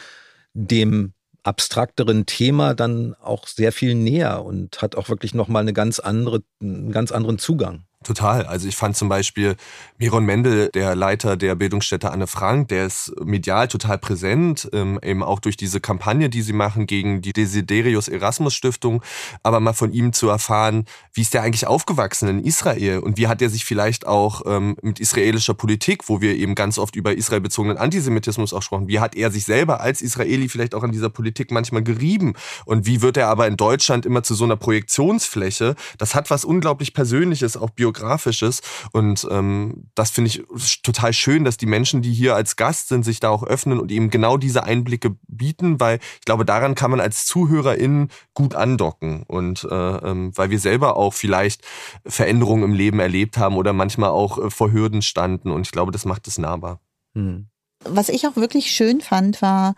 [0.54, 6.00] dem abstrakteren Thema dann auch sehr viel näher und hat auch wirklich nochmal eine ganz
[6.00, 7.86] andere, einen ganz anderen Zugang.
[8.04, 8.48] Total.
[8.48, 9.56] Also ich fand zum Beispiel
[10.00, 15.22] Miron Mendel, der Leiter der Bildungsstätte Anne Frank, der ist medial total präsent, ähm, eben
[15.22, 19.04] auch durch diese Kampagne, die sie machen gegen die Desiderius Erasmus Stiftung.
[19.44, 23.28] Aber mal von ihm zu erfahren, wie ist der eigentlich aufgewachsen in Israel und wie
[23.28, 27.14] hat er sich vielleicht auch ähm, mit israelischer Politik, wo wir eben ganz oft über
[27.14, 31.10] israelbezogenen Antisemitismus auch sprechen, wie hat er sich selber als Israeli vielleicht auch an dieser
[31.10, 32.34] Politik manchmal gerieben
[32.66, 35.76] und wie wird er aber in Deutschland immer zu so einer Projektionsfläche?
[36.00, 38.62] Das hat was unglaublich Persönliches, auch bio Biografisches.
[38.92, 40.44] Und ähm, das finde ich
[40.82, 43.92] total schön, dass die Menschen, die hier als Gast sind, sich da auch öffnen und
[43.92, 49.24] eben genau diese Einblicke bieten, weil ich glaube, daran kann man als ZuhörerInnen gut andocken.
[49.24, 51.62] Und äh, ähm, weil wir selber auch vielleicht
[52.06, 55.52] Veränderungen im Leben erlebt haben oder manchmal auch äh, vor Hürden standen.
[55.52, 56.80] Und ich glaube, das macht es nahbar.
[57.14, 57.48] Hm.
[57.84, 59.76] Was ich auch wirklich schön fand, war,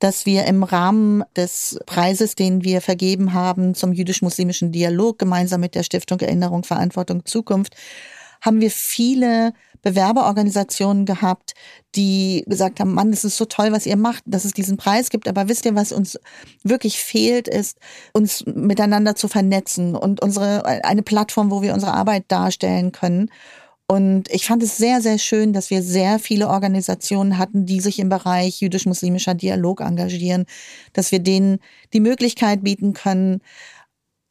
[0.00, 5.74] dass wir im Rahmen des Preises, den wir vergeben haben zum jüdisch-muslimischen Dialog, gemeinsam mit
[5.74, 7.76] der Stiftung Erinnerung, Verantwortung, Zukunft,
[8.40, 11.54] haben wir viele Bewerberorganisationen gehabt,
[11.94, 15.10] die gesagt haben, Mann, das ist so toll, was ihr macht, dass es diesen Preis
[15.10, 15.28] gibt.
[15.28, 16.18] Aber wisst ihr, was uns
[16.62, 17.78] wirklich fehlt, ist,
[18.12, 23.30] uns miteinander zu vernetzen und unsere, eine Plattform, wo wir unsere Arbeit darstellen können.
[23.90, 27.98] Und ich fand es sehr, sehr schön, dass wir sehr viele Organisationen hatten, die sich
[27.98, 30.46] im Bereich jüdisch-muslimischer Dialog engagieren,
[30.92, 31.58] dass wir denen
[31.92, 33.40] die Möglichkeit bieten können,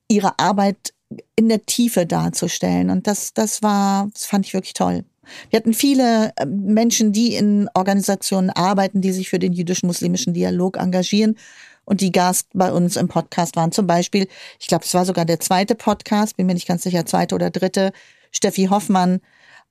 [0.07, 0.93] ihre Arbeit
[1.35, 2.89] in der Tiefe darzustellen.
[2.89, 5.03] Und das, das war, das fand ich wirklich toll.
[5.49, 10.77] Wir hatten viele äh, Menschen, die in Organisationen arbeiten, die sich für den jüdisch-muslimischen Dialog
[10.77, 11.35] engagieren
[11.83, 13.73] und die Gast bei uns im Podcast waren.
[13.73, 17.05] Zum Beispiel, ich glaube, es war sogar der zweite Podcast, bin mir nicht ganz sicher,
[17.05, 17.91] zweite oder dritte,
[18.31, 19.19] Steffi Hoffmann,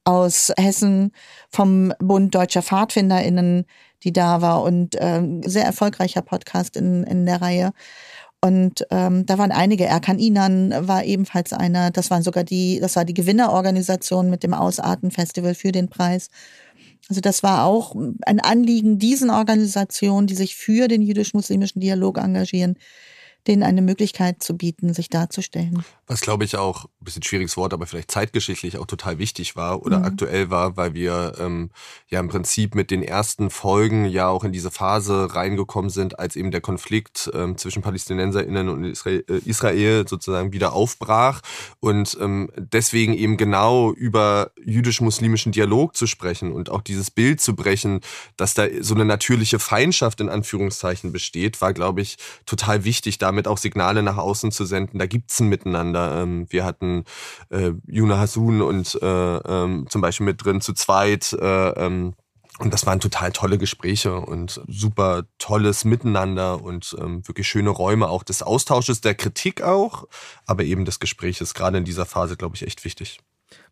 [0.09, 1.13] aus Hessen
[1.51, 3.67] vom Bund Deutscher PfadfinderInnen,
[4.05, 7.73] die da war und ähm, sehr erfolgreicher Podcast in, in der Reihe.
[8.41, 9.85] Und ähm, da waren einige.
[9.85, 11.91] Erkan Inan war ebenfalls einer.
[11.91, 16.31] Das waren sogar die, das war die Gewinnerorganisation mit dem Ausarten-Festival für den Preis.
[17.11, 17.95] Also das war auch
[18.25, 22.79] ein Anliegen diesen Organisationen, die sich für den jüdisch-muslimischen Dialog engagieren,
[23.49, 25.85] denen eine Möglichkeit zu bieten, sich darzustellen.
[26.07, 29.83] Was glaube ich auch, ein bisschen schwieriges Wort, aber vielleicht zeitgeschichtlich auch total wichtig war
[29.83, 30.05] oder mhm.
[30.05, 31.71] aktuell war, weil wir ähm,
[32.09, 36.37] ja im Prinzip mit den ersten Folgen ja auch in diese Phase reingekommen sind, als
[36.37, 41.41] eben der Konflikt ähm, zwischen PalästinenserInnen und Israel, äh, Israel sozusagen wieder aufbrach
[41.81, 47.55] und ähm, deswegen eben genau über jüdisch-muslimischen Dialog zu sprechen und auch dieses Bild zu
[47.55, 48.01] brechen,
[48.37, 53.38] dass da so eine natürliche Feindschaft in Anführungszeichen besteht, war, glaube ich, total wichtig, damit
[53.39, 54.99] damit auch Signale nach außen zu senden.
[54.99, 56.23] Da gibt's ein Miteinander.
[56.23, 57.05] Ähm, wir hatten
[57.51, 61.33] äh, Juna Hasun und äh, ähm, zum Beispiel mit drin zu zweit.
[61.35, 62.15] Äh, ähm,
[62.59, 68.09] und das waren total tolle Gespräche und super tolles Miteinander und ähm, wirklich schöne Räume
[68.09, 70.09] auch des Austausches, der Kritik auch,
[70.45, 73.21] aber eben des Gespräches, gerade in dieser Phase, glaube ich, echt wichtig.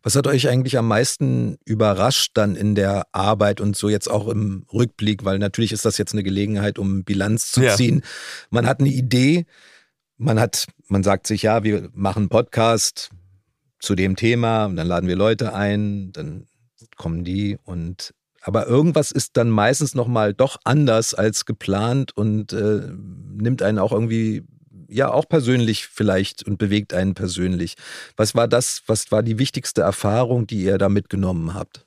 [0.03, 4.27] Was hat euch eigentlich am meisten überrascht dann in der Arbeit und so jetzt auch
[4.27, 5.25] im Rückblick?
[5.25, 7.99] Weil natürlich ist das jetzt eine Gelegenheit, um Bilanz zu ziehen.
[7.99, 8.09] Ja.
[8.49, 9.45] Man hat eine Idee,
[10.17, 13.09] man hat, man sagt sich, ja, wir machen einen Podcast
[13.79, 16.47] zu dem Thema und dann laden wir Leute ein, dann
[16.95, 22.81] kommen die und Aber irgendwas ist dann meistens nochmal doch anders als geplant und äh,
[23.35, 24.43] nimmt einen auch irgendwie
[24.87, 27.75] ja auch persönlich vielleicht und bewegt einen persönlich.
[28.15, 31.85] Was war das, was war die wichtigste Erfahrung, die ihr da mitgenommen habt?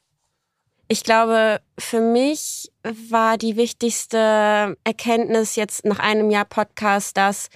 [0.88, 7.48] Ich glaube, für mich war die wichtigste Erkenntnis jetzt nach einem Jahr Podcast, dass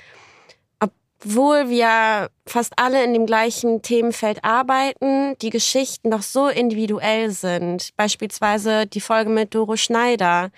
[1.24, 7.90] obwohl wir fast alle in dem gleichen Themenfeld arbeiten, die Geschichten doch so individuell sind.
[7.96, 10.50] Beispielsweise die Folge mit Doro Schneider,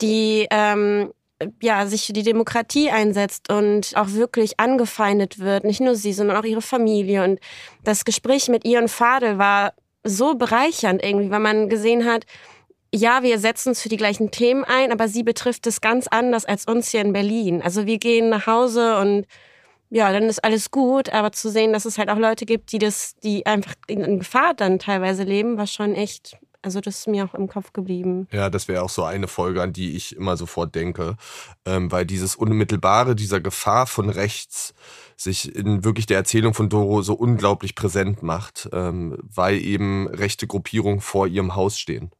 [0.00, 1.12] die ähm,
[1.60, 5.64] ja, sich für die Demokratie einsetzt und auch wirklich angefeindet wird.
[5.64, 7.24] Nicht nur sie, sondern auch ihre Familie.
[7.24, 7.40] Und
[7.84, 9.74] das Gespräch mit ihr und Fadel war
[10.04, 12.24] so bereichernd irgendwie, weil man gesehen hat,
[12.94, 16.44] ja, wir setzen uns für die gleichen Themen ein, aber sie betrifft es ganz anders
[16.44, 17.62] als uns hier in Berlin.
[17.62, 19.26] Also wir gehen nach Hause und
[19.88, 22.78] ja, dann ist alles gut, aber zu sehen, dass es halt auch Leute gibt, die
[22.78, 27.24] das, die einfach in Gefahr dann teilweise leben, war schon echt also das ist mir
[27.24, 28.28] auch im Kopf geblieben.
[28.30, 31.16] Ja, das wäre auch so eine Folge, an die ich immer sofort denke,
[31.66, 34.72] ähm, weil dieses unmittelbare, dieser Gefahr von rechts
[35.22, 40.46] sich in wirklich der Erzählung von Doro so unglaublich präsent macht, ähm, weil eben rechte
[40.46, 42.10] Gruppierungen vor ihrem Haus stehen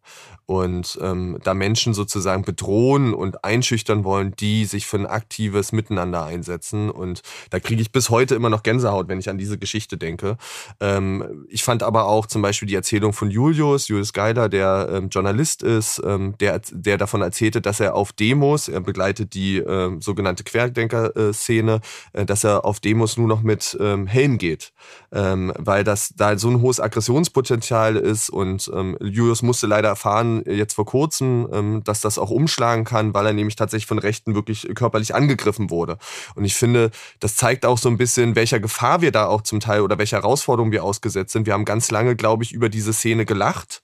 [0.47, 6.25] und ähm, da Menschen sozusagen bedrohen und einschüchtern wollen, die sich für ein aktives Miteinander
[6.25, 6.91] einsetzen.
[6.91, 10.37] Und da kriege ich bis heute immer noch Gänsehaut, wenn ich an diese Geschichte denke.
[10.81, 15.09] Ähm, ich fand aber auch zum Beispiel die Erzählung von Julius, Julius Geiler, der ähm,
[15.09, 20.03] Journalist ist, ähm, der, der davon erzählte, dass er auf Demos, er begleitet die ähm,
[20.03, 21.81] sogenannte Querdenker-Szene,
[22.13, 24.73] äh, dass er auf Demos nur noch mit ähm, Helm geht,
[25.13, 30.43] ähm, weil das da so ein hohes Aggressionspotenzial ist und ähm, Julius musste leider erfahren,
[30.47, 34.35] jetzt vor kurzem, ähm, dass das auch umschlagen kann, weil er nämlich tatsächlich von Rechten
[34.35, 35.99] wirklich körperlich angegriffen wurde.
[36.35, 39.61] Und ich finde, das zeigt auch so ein bisschen, welcher Gefahr wir da auch zum
[39.61, 41.47] Teil oder welcher Herausforderung wir ausgesetzt sind.
[41.47, 43.83] Wir haben ganz lange, glaube ich, über diese Szene gelacht.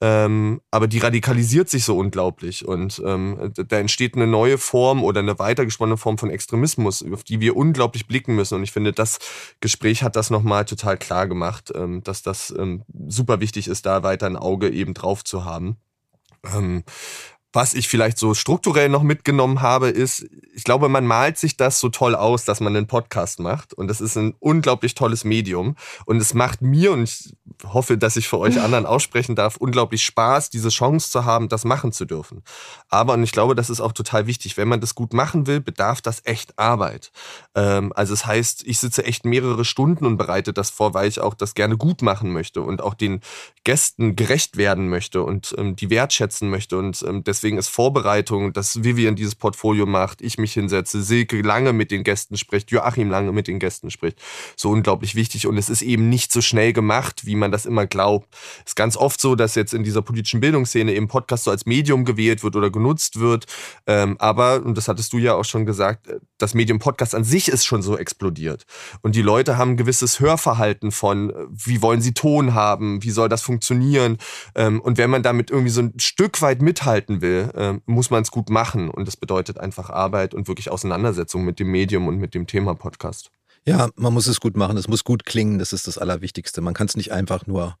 [0.00, 5.20] Ähm, aber die radikalisiert sich so unglaublich und ähm, da entsteht eine neue Form oder
[5.20, 8.56] eine weitergesponnene Form von Extremismus, auf die wir unglaublich blicken müssen.
[8.56, 9.18] Und ich finde, das
[9.60, 14.02] Gespräch hat das nochmal total klar gemacht, ähm, dass das ähm, super wichtig ist, da
[14.02, 15.76] weiter ein Auge eben drauf zu haben.
[17.54, 21.78] Was ich vielleicht so strukturell noch mitgenommen habe, ist, ich glaube, man malt sich das
[21.78, 23.72] so toll aus, dass man einen Podcast macht.
[23.72, 25.76] Und das ist ein unglaublich tolles Medium.
[26.04, 27.32] Und es macht mir, und ich
[27.64, 31.64] hoffe, dass ich für euch anderen aussprechen darf, unglaublich Spaß, diese Chance zu haben, das
[31.64, 32.42] machen zu dürfen.
[32.88, 35.60] Aber, und ich glaube, das ist auch total wichtig, wenn man das gut machen will,
[35.60, 37.12] bedarf das echt Arbeit.
[37.54, 41.08] Ähm, also es das heißt, ich sitze echt mehrere Stunden und bereite das vor, weil
[41.08, 43.20] ich auch das gerne gut machen möchte und auch den
[43.64, 46.76] Gästen gerecht werden möchte und ähm, die wertschätzen möchte.
[46.76, 51.72] Und ähm, deswegen ist Vorbereitung, dass Vivian dieses Portfolio macht, ich mich hinsetze, Silke lange
[51.72, 54.20] mit den Gästen spricht, Joachim lange mit den Gästen spricht,
[54.54, 55.46] so unglaublich wichtig.
[55.46, 58.28] Und es ist eben nicht so schnell gemacht, wie man das immer glaubt.
[58.58, 61.64] Es ist ganz oft so, dass jetzt in dieser politischen Bildungsszene eben Podcast so als
[61.64, 63.46] Medium gewählt wird oder genutzt wird.
[63.86, 67.48] Ähm, aber, und das hattest du ja auch schon gesagt, das Medium Podcast an sich
[67.48, 68.64] ist schon so explodiert.
[69.00, 73.30] Und die Leute haben ein gewisses Hörverhalten von, wie wollen sie Ton haben, wie soll
[73.30, 73.53] das funktionieren.
[74.54, 78.10] Ähm, und wenn man damit irgendwie so ein Stück weit mithalten will, will, äh, muss
[78.10, 78.90] man es gut machen.
[78.90, 82.74] Und das bedeutet einfach Arbeit und wirklich Auseinandersetzung mit dem Medium und mit dem Thema
[82.74, 83.30] Podcast.
[83.66, 86.60] Ja, man muss es gut machen, es muss gut klingen, das ist das Allerwichtigste.
[86.60, 87.76] Man kann es nicht einfach nur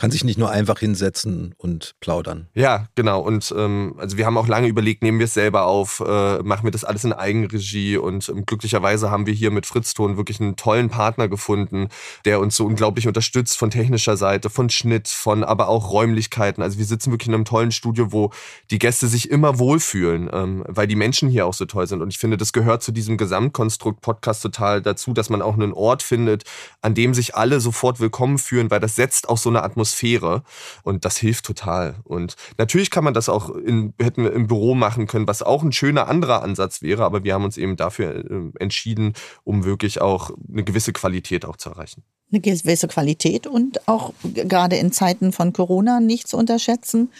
[0.00, 2.48] kann sich nicht nur einfach hinsetzen und plaudern.
[2.54, 3.20] Ja, genau.
[3.20, 6.64] Und ähm, also wir haben auch lange überlegt, nehmen wir es selber auf, äh, machen
[6.64, 10.56] wir das alles in Eigenregie und ähm, glücklicherweise haben wir hier mit Fritzton wirklich einen
[10.56, 11.88] tollen Partner gefunden,
[12.24, 16.62] der uns so unglaublich unterstützt von technischer Seite, von Schnitt, von aber auch Räumlichkeiten.
[16.62, 18.30] Also wir sitzen wirklich in einem tollen Studio, wo
[18.70, 22.00] die Gäste sich immer wohlfühlen, ähm, weil die Menschen hier auch so toll sind.
[22.00, 25.74] Und ich finde, das gehört zu diesem Gesamtkonstrukt Podcast total dazu, dass man auch einen
[25.74, 26.44] Ort findet,
[26.80, 30.42] an dem sich alle sofort willkommen fühlen, weil das setzt auch so eine Atmosphäre Atmosphäre
[30.82, 31.96] und das hilft total.
[32.04, 35.62] Und natürlich kann man das auch in, hätten wir im Büro machen können, was auch
[35.62, 40.00] ein schöner anderer Ansatz wäre, aber wir haben uns eben dafür äh, entschieden, um wirklich
[40.00, 42.02] auch eine gewisse Qualität auch zu erreichen.
[42.32, 47.10] Eine gewisse Qualität und auch gerade in Zeiten von Corona nicht zu unterschätzen,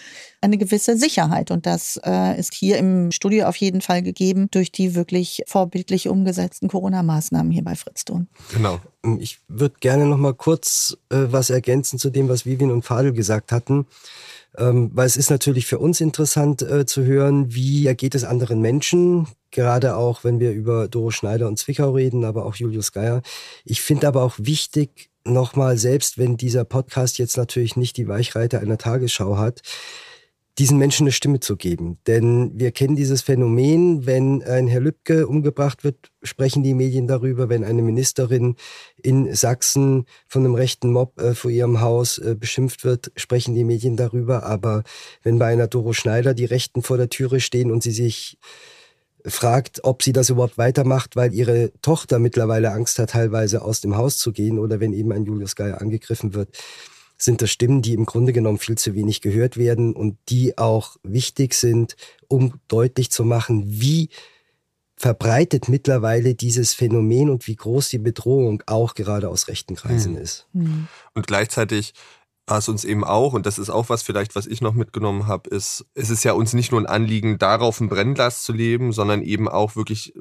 [0.40, 1.50] eine gewisse Sicherheit.
[1.50, 6.08] Und das äh, ist hier im Studio auf jeden Fall gegeben durch die wirklich vorbildlich
[6.08, 8.28] umgesetzten Corona-Maßnahmen hier bei Fritzton.
[8.52, 8.80] Genau.
[9.18, 13.12] Ich würde gerne noch mal kurz äh, was ergänzen zu dem, was Vivian und Fadel
[13.12, 13.86] gesagt hatten.
[14.56, 18.60] Ähm, weil es ist natürlich für uns interessant äh, zu hören, wie ergeht es anderen
[18.60, 23.22] Menschen, gerade auch wenn wir über Doro Schneider und Zwickau reden, aber auch Julius Geier.
[23.64, 28.60] Ich finde aber auch wichtig, nochmal, selbst wenn dieser Podcast jetzt natürlich nicht die Weichreite
[28.60, 29.60] einer Tagesschau hat,
[30.60, 31.98] diesen Menschen eine Stimme zu geben.
[32.06, 37.48] Denn wir kennen dieses Phänomen, wenn ein Herr Lübcke umgebracht wird, sprechen die Medien darüber,
[37.48, 38.56] wenn eine Ministerin
[39.02, 43.64] in Sachsen von einem rechten Mob äh, vor ihrem Haus äh, beschimpft wird, sprechen die
[43.64, 44.44] Medien darüber.
[44.44, 44.82] Aber
[45.22, 48.36] wenn bei einer Doro Schneider die Rechten vor der Türe stehen und sie sich
[49.24, 53.96] fragt, ob sie das überhaupt weitermacht, weil ihre Tochter mittlerweile Angst hat, teilweise aus dem
[53.96, 56.50] Haus zu gehen oder wenn eben ein Julius Geier angegriffen wird,
[57.22, 60.96] sind das Stimmen, die im Grunde genommen viel zu wenig gehört werden und die auch
[61.02, 61.96] wichtig sind,
[62.28, 64.08] um deutlich zu machen, wie
[64.96, 70.18] verbreitet mittlerweile dieses Phänomen und wie groß die Bedrohung auch gerade aus rechten Kreisen mhm.
[70.18, 70.46] ist.
[70.52, 70.88] Mhm.
[71.14, 71.94] Und gleichzeitig
[72.46, 75.26] war es uns eben auch, und das ist auch was vielleicht, was ich noch mitgenommen
[75.26, 78.92] habe, ist, es ist ja uns nicht nur ein Anliegen, darauf ein Brennglas zu leben,
[78.92, 80.12] sondern eben auch wirklich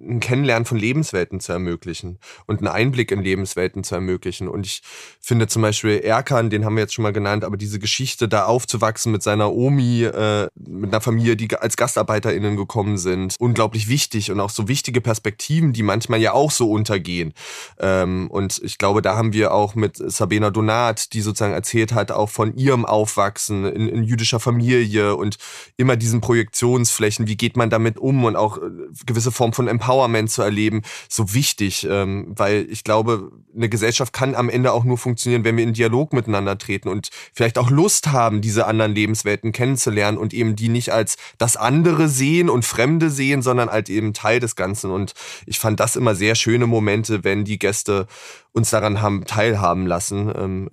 [0.00, 4.48] ein Kennenlernen von Lebenswelten zu ermöglichen und einen Einblick in Lebenswelten zu ermöglichen.
[4.48, 4.82] Und ich
[5.20, 8.44] finde zum Beispiel Erkan, den haben wir jetzt schon mal genannt, aber diese Geschichte, da
[8.44, 14.30] aufzuwachsen mit seiner Omi, äh, mit einer Familie, die als GastarbeiterInnen gekommen sind, unglaublich wichtig
[14.30, 17.34] und auch so wichtige Perspektiven, die manchmal ja auch so untergehen.
[17.78, 22.12] Ähm, und ich glaube, da haben wir auch mit Sabina Donat, die sozusagen erzählt hat,
[22.12, 25.38] auch von ihrem Aufwachsen in, in jüdischer Familie und
[25.76, 28.60] immer diesen Projektionsflächen, wie geht man damit um und auch äh,
[29.04, 34.12] gewisse Form von Empowerment Empowerment zu erleben, so wichtig, ähm, weil ich glaube, eine Gesellschaft
[34.12, 37.70] kann am Ende auch nur funktionieren, wenn wir in Dialog miteinander treten und vielleicht auch
[37.70, 42.64] Lust haben, diese anderen Lebenswelten kennenzulernen und eben die nicht als das andere sehen und
[42.64, 44.90] Fremde sehen, sondern als eben Teil des Ganzen.
[44.90, 45.14] Und
[45.46, 48.06] ich fand das immer sehr schöne Momente, wenn die Gäste
[48.52, 50.68] uns daran haben teilhaben lassen, ähm,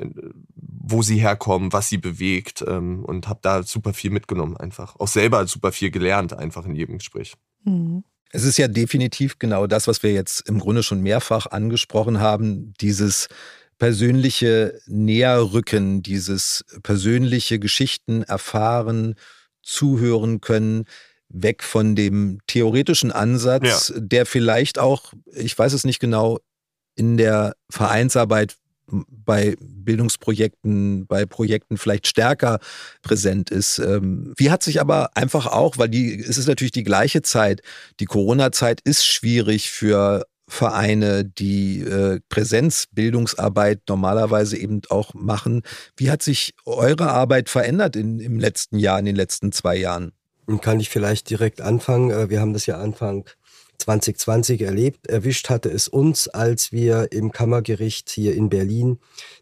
[0.55, 4.95] wo sie herkommen, was sie bewegt ähm, und habe da super viel mitgenommen einfach.
[4.99, 7.35] Auch selber super viel gelernt einfach in jedem Gespräch.
[7.63, 8.03] Mhm.
[8.31, 12.73] Es ist ja definitiv genau das, was wir jetzt im Grunde schon mehrfach angesprochen haben,
[12.81, 13.27] dieses
[13.77, 19.15] persönliche Näherrücken, dieses persönliche Geschichten erfahren,
[19.61, 20.85] zuhören können,
[21.29, 23.99] weg von dem theoretischen Ansatz, ja.
[23.99, 26.39] der vielleicht auch, ich weiß es nicht genau,
[26.95, 28.55] in der Vereinsarbeit
[28.87, 32.59] bei Bildungsprojekten, bei Projekten vielleicht stärker
[33.01, 33.79] präsent ist.
[33.79, 37.61] Ähm, wie hat sich aber einfach auch, weil die, es ist natürlich die gleiche Zeit,
[37.99, 45.63] die Corona-Zeit ist schwierig für Vereine, die äh, Präsenzbildungsarbeit normalerweise eben auch machen.
[45.97, 50.11] Wie hat sich eure Arbeit verändert in, im letzten Jahr, in den letzten zwei Jahren?
[50.61, 52.11] Kann ich vielleicht direkt anfangen?
[52.11, 53.25] Äh, wir haben das ja Anfang
[53.77, 55.07] 2020 erlebt.
[55.07, 58.99] Erwischt hatte es uns, als wir im Kammergericht hier in Berlin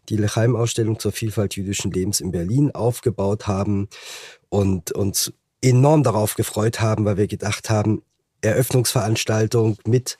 [0.08, 3.88] die Lechaim-Ausstellung zur Vielfalt jüdischen Lebens in Berlin aufgebaut haben
[4.48, 8.02] und uns enorm darauf gefreut haben, weil wir gedacht haben,
[8.42, 10.18] Eröffnungsveranstaltung mit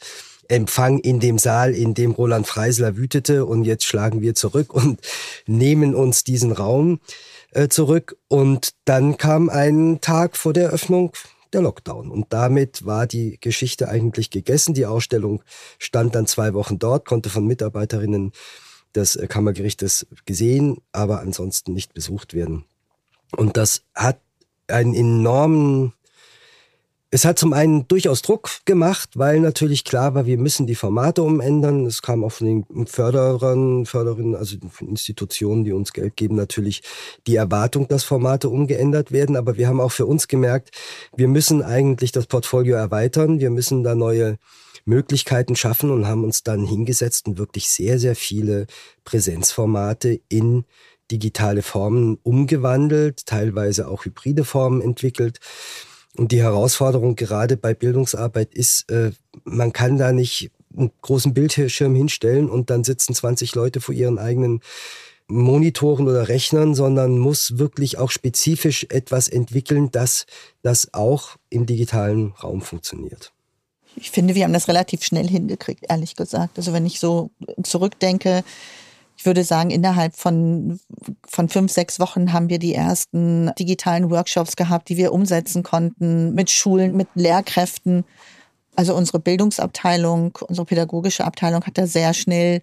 [0.49, 5.01] Empfang in dem Saal, in dem Roland Freisler wütete und jetzt schlagen wir zurück und
[5.47, 7.01] nehmen uns diesen Raum
[7.53, 11.13] äh, zurück und dann kam ein Tag vor der Eröffnung
[11.55, 12.11] der Lockdown.
[12.11, 14.75] Und damit war die Geschichte eigentlich gegessen.
[14.75, 15.43] Die Ausstellung
[15.79, 18.33] stand dann zwei Wochen dort, konnte von Mitarbeiterinnen
[18.95, 22.65] des äh, Kammergerichtes gesehen, aber ansonsten nicht besucht werden.
[23.37, 24.21] Und das hat
[24.69, 25.93] einen enormen
[27.15, 31.23] es hat zum einen durchaus Druck gemacht, weil natürlich klar war, wir müssen die Formate
[31.23, 31.87] umändern.
[31.87, 36.83] Es kam auch von den Förderern, Förderinnen, also von Institutionen, die uns Geld geben, natürlich
[37.29, 39.37] die Erwartung, dass Formate umgeändert werden.
[39.37, 40.71] Aber wir haben auch für uns gemerkt,
[41.15, 43.39] wir müssen eigentlich das Portfolio erweitern.
[43.39, 44.39] Wir müssen da neue
[44.85, 48.67] Möglichkeiten schaffen und haben uns dann hingesetzt und wirklich sehr, sehr viele
[49.05, 50.65] Präsenzformate in
[51.13, 55.39] digitale Formen umgewandelt, teilweise auch hybride Formen entwickelt.
[56.17, 59.13] Und die Herausforderung gerade bei Bildungsarbeit ist, äh,
[59.45, 64.19] man kann da nicht einen großen Bildschirm hinstellen und dann sitzen 20 Leute vor ihren
[64.19, 64.61] eigenen
[65.27, 70.27] Monitoren oder Rechnern, sondern muss wirklich auch spezifisch etwas entwickeln, dass
[70.63, 73.33] das auch im digitalen Raum funktioniert.
[73.97, 76.59] Ich finde, wir haben das relativ schnell hingekriegt, ehrlich gesagt.
[76.59, 77.31] Also wenn ich so
[77.63, 78.45] zurückdenke,
[79.17, 80.81] ich würde sagen, innerhalb von,
[81.27, 86.35] von fünf, sechs Wochen haben wir die ersten digitalen Workshops gehabt, die wir umsetzen konnten
[86.35, 88.05] mit Schulen, mit Lehrkräften.
[88.77, 92.63] Also unsere Bildungsabteilung, unsere pädagogische Abteilung hat da sehr schnell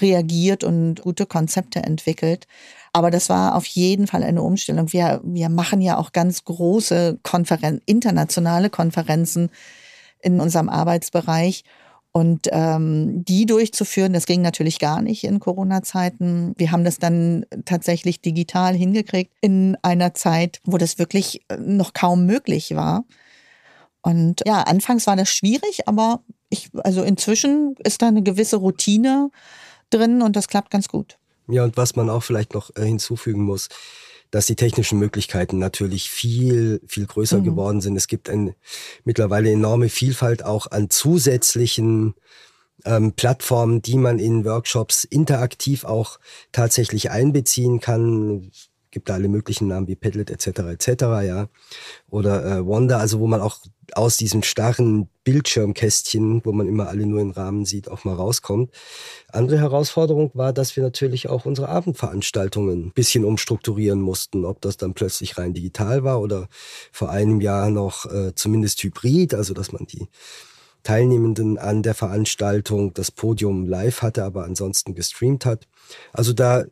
[0.00, 2.46] reagiert und gute Konzepte entwickelt.
[2.92, 4.92] Aber das war auf jeden Fall eine Umstellung.
[4.92, 9.50] Wir, wir machen ja auch ganz große Konferenzen, internationale Konferenzen
[10.20, 11.64] in unserem Arbeitsbereich.
[12.12, 16.52] Und ähm, die durchzuführen, das ging natürlich gar nicht in Corona-Zeiten.
[16.58, 21.94] Wir haben das dann tatsächlich digital hingekriegt in einer Zeit, wo das wirklich äh, noch
[21.94, 23.04] kaum möglich war.
[24.02, 26.20] Und ja, anfangs war das schwierig, aber
[26.50, 29.30] ich, also inzwischen ist da eine gewisse Routine
[29.88, 31.18] drin und das klappt ganz gut.
[31.48, 33.68] Ja, und was man auch vielleicht noch äh, hinzufügen muss,
[34.32, 37.44] dass die technischen Möglichkeiten natürlich viel, viel größer mhm.
[37.44, 37.96] geworden sind.
[37.96, 38.54] Es gibt ein,
[39.04, 42.14] mittlerweile enorme Vielfalt auch an zusätzlichen
[42.84, 46.18] ähm, Plattformen, die man in Workshops interaktiv auch
[46.50, 48.50] tatsächlich einbeziehen kann
[48.92, 50.60] gibt da alle möglichen Namen wie Padlet etc.
[50.60, 51.02] etc.
[51.24, 51.48] ja
[52.08, 53.58] oder äh, Wanda, also wo man auch
[53.94, 58.70] aus diesem starren Bildschirmkästchen, wo man immer alle nur in Rahmen sieht, auch mal rauskommt.
[59.28, 64.76] Andere Herausforderung war, dass wir natürlich auch unsere Abendveranstaltungen ein bisschen umstrukturieren mussten, ob das
[64.76, 66.48] dann plötzlich rein digital war oder
[66.92, 70.08] vor einem Jahr noch äh, zumindest hybrid, also dass man die
[70.82, 75.68] Teilnehmenden an der Veranstaltung das Podium live hatte, aber ansonsten gestreamt hat.
[76.12, 76.64] Also da,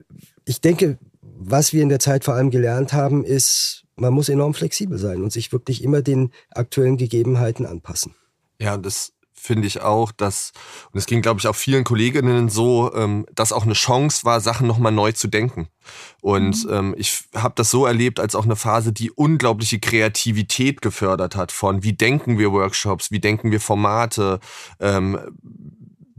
[0.44, 4.54] ich denke, was wir in der Zeit vor allem gelernt haben, ist, man muss enorm
[4.54, 8.14] flexibel sein und sich wirklich immer den aktuellen Gegebenheiten anpassen.
[8.58, 10.52] Ja, das finde ich auch, dass,
[10.92, 14.40] und es ging, glaube ich, auch vielen Kolleginnen so, ähm, dass auch eine Chance war,
[14.40, 15.68] Sachen nochmal neu zu denken.
[16.20, 16.72] Und mhm.
[16.72, 21.52] ähm, ich habe das so erlebt als auch eine Phase, die unglaubliche Kreativität gefördert hat
[21.52, 24.40] von, wie denken wir Workshops, wie denken wir Formate,
[24.78, 25.18] ähm,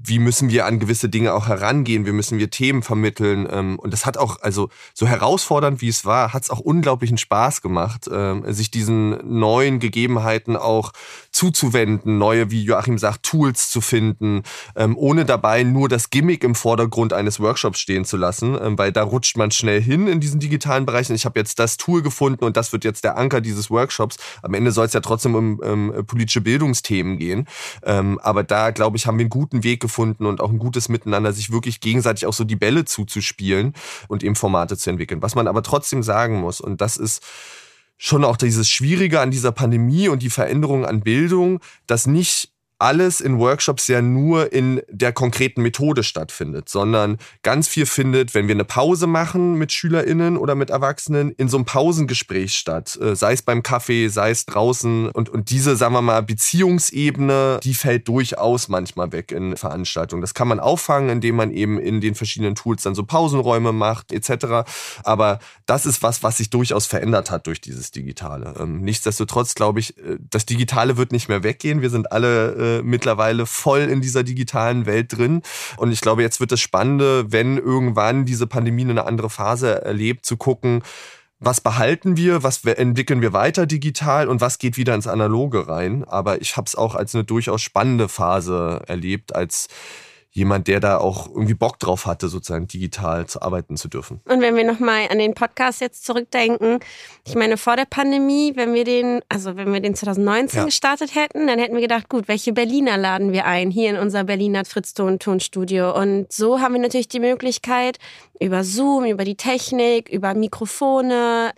[0.04, 3.48] wie müssen wir an gewisse Dinge auch herangehen, wie müssen wir Themen vermitteln.
[3.52, 7.18] Ähm, und das hat auch, also so herausfordernd wie es war, hat es auch unglaublichen
[7.18, 10.92] Spaß gemacht, ähm, sich diesen neuen Gegebenheiten auch
[11.32, 14.44] zuzuwenden, neue, wie Joachim sagt, Tools zu finden,
[14.76, 19.04] ähm, ohne dabei nur das Gimmick im Vordergrund eines Workshops stehen zu lassen, weil da
[19.04, 21.16] rutscht man schnell hin in diesen digitalen Bereichen.
[21.16, 24.18] Ich habe jetzt das Tool gefunden und das wird jetzt der Anker dieses Workshops.
[24.42, 27.48] Am Ende soll es ja trotzdem um, um politische Bildungsthemen gehen.
[27.84, 30.88] aber da, glaube ich, haben wir einen guten Weg gefunden, gefunden und auch ein gutes
[30.88, 33.74] Miteinander, sich wirklich gegenseitig auch so die Bälle zuzuspielen
[34.08, 35.22] und eben Formate zu entwickeln.
[35.22, 37.22] Was man aber trotzdem sagen muss, und das ist
[37.98, 42.51] schon auch dieses Schwierige an dieser Pandemie und die Veränderung an Bildung, dass nicht
[42.82, 48.48] alles in Workshops ja nur in der konkreten Methode stattfindet, sondern ganz viel findet, wenn
[48.48, 52.98] wir eine Pause machen mit SchülerInnen oder mit Erwachsenen, in so einem Pausengespräch statt.
[53.00, 55.10] Äh, sei es beim Kaffee, sei es draußen.
[55.10, 60.22] Und, und diese, sagen wir mal, Beziehungsebene, die fällt durchaus manchmal weg in Veranstaltungen.
[60.22, 64.12] Das kann man auffangen, indem man eben in den verschiedenen Tools dann so Pausenräume macht,
[64.12, 64.68] etc.
[65.04, 68.56] Aber das ist was, was sich durchaus verändert hat durch dieses Digitale.
[68.60, 71.84] Ähm, nichtsdestotrotz glaube ich, äh, das Digitale wird nicht mehr weggehen.
[71.84, 75.42] Wir sind alle mittlerweile voll in dieser digitalen Welt drin.
[75.78, 80.26] Und ich glaube, jetzt wird es Spannende, wenn irgendwann diese Pandemie eine andere Phase erlebt,
[80.26, 80.82] zu gucken,
[81.40, 86.06] was behalten wir, was entwickeln wir weiter digital und was geht wieder ins Analoge rein.
[86.08, 89.68] Aber ich habe es auch als eine durchaus spannende Phase erlebt, als
[90.34, 94.22] jemand, der da auch irgendwie Bock drauf hatte, sozusagen digital zu arbeiten zu dürfen.
[94.30, 96.80] Und wenn wir nochmal an den Podcast jetzt zurückdenken,
[97.28, 100.66] ich meine, vor der Pandemie, wenn wir den, also wenn wir den 2019 ja.
[100.66, 104.24] gestartet hätten, dann hätten wir gedacht, gut, welche Berliner laden wir ein, hier in unser
[104.24, 105.94] Berliner Fritz-Ton Tonstudio.
[105.94, 107.98] Und so haben wir natürlich die Möglichkeit,
[108.40, 111.52] über Zoom, über die Technik, über Mikrofone,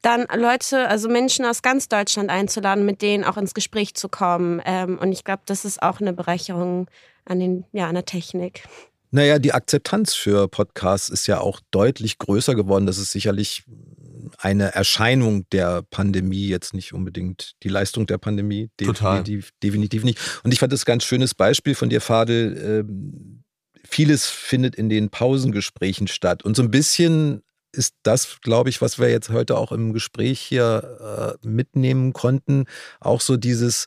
[0.00, 4.60] dann Leute, also Menschen aus ganz Deutschland einzuladen, mit denen auch ins Gespräch zu kommen.
[4.64, 6.88] Ähm, und ich glaube, das ist auch eine Bereicherung
[7.24, 8.64] an, den, ja, an der Technik.
[9.10, 12.86] Naja, die Akzeptanz für Podcasts ist ja auch deutlich größer geworden.
[12.86, 13.62] Das ist sicherlich
[14.38, 18.70] eine Erscheinung der Pandemie, jetzt nicht unbedingt die Leistung der Pandemie.
[18.80, 20.18] Definitiv, definitiv nicht.
[20.42, 22.84] Und ich fand das ein ganz schönes Beispiel von dir, Fadel.
[22.88, 23.44] Ähm,
[23.84, 26.42] vieles findet in den Pausengesprächen statt.
[26.42, 30.40] Und so ein bisschen ist das, glaube ich, was wir jetzt heute auch im Gespräch
[30.40, 32.64] hier äh, mitnehmen konnten,
[33.00, 33.86] auch so dieses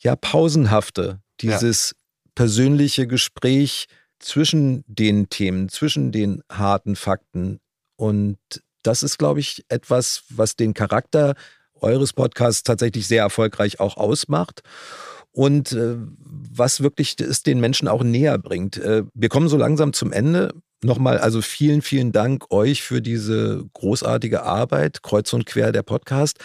[0.00, 1.94] ja pausenhafte, dieses
[2.38, 3.88] persönliche Gespräch
[4.20, 7.58] zwischen den Themen, zwischen den harten Fakten.
[7.96, 8.38] Und
[8.84, 11.34] das ist, glaube ich, etwas, was den Charakter
[11.80, 14.62] eures Podcasts tatsächlich sehr erfolgreich auch ausmacht
[15.32, 18.76] und äh, was wirklich es den Menschen auch näher bringt.
[18.76, 20.54] Äh, wir kommen so langsam zum Ende.
[20.82, 26.38] Nochmal, also vielen, vielen Dank euch für diese großartige Arbeit, kreuz und quer der Podcast.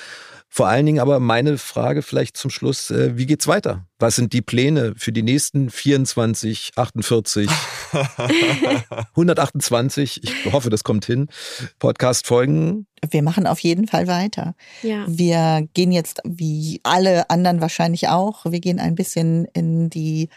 [0.56, 3.88] Vor allen Dingen aber meine Frage vielleicht zum Schluss, äh, wie geht's weiter?
[3.98, 7.50] Was sind die Pläne für die nächsten 24, 48,
[9.16, 11.28] 128, ich hoffe, das kommt hin,
[11.80, 12.86] Podcast-Folgen?
[13.10, 14.54] Wir machen auf jeden Fall weiter.
[14.84, 15.06] Ja.
[15.08, 20.30] Wir gehen jetzt, wie alle anderen wahrscheinlich auch, wir gehen ein bisschen in die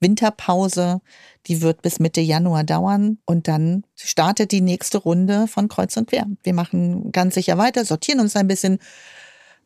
[0.00, 1.00] Winterpause.
[1.46, 6.08] Die wird bis Mitte Januar dauern und dann startet die nächste Runde von Kreuz und
[6.08, 6.26] Quer.
[6.42, 8.78] Wir machen ganz sicher weiter, sortieren uns ein bisschen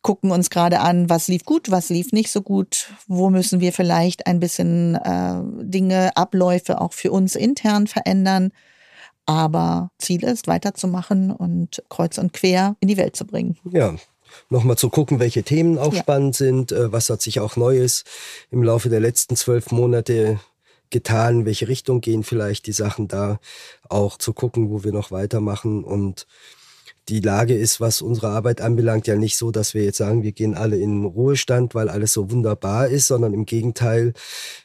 [0.05, 3.73] gucken uns gerade an, was lief gut, was lief nicht so gut, wo müssen wir
[3.73, 8.53] vielleicht ein bisschen äh, Dinge, Abläufe auch für uns intern verändern.
[9.27, 13.57] Aber Ziel ist, weiterzumachen und kreuz und quer in die Welt zu bringen.
[13.65, 13.95] Ja,
[14.51, 16.01] nochmal zu gucken, welche Themen auch ja.
[16.01, 18.05] spannend sind, äh, was hat sich auch Neues
[18.51, 20.41] im Laufe der letzten zwölf Monate
[20.91, 23.41] getan, welche Richtung gehen vielleicht die Sachen da,
[23.89, 26.27] auch zu gucken, wo wir noch weitermachen und
[27.09, 30.33] die Lage ist, was unsere Arbeit anbelangt, ja nicht so, dass wir jetzt sagen, wir
[30.33, 34.15] gehen alle in Ruhestand, weil alles so wunderbar ist, sondern im Gegenteil,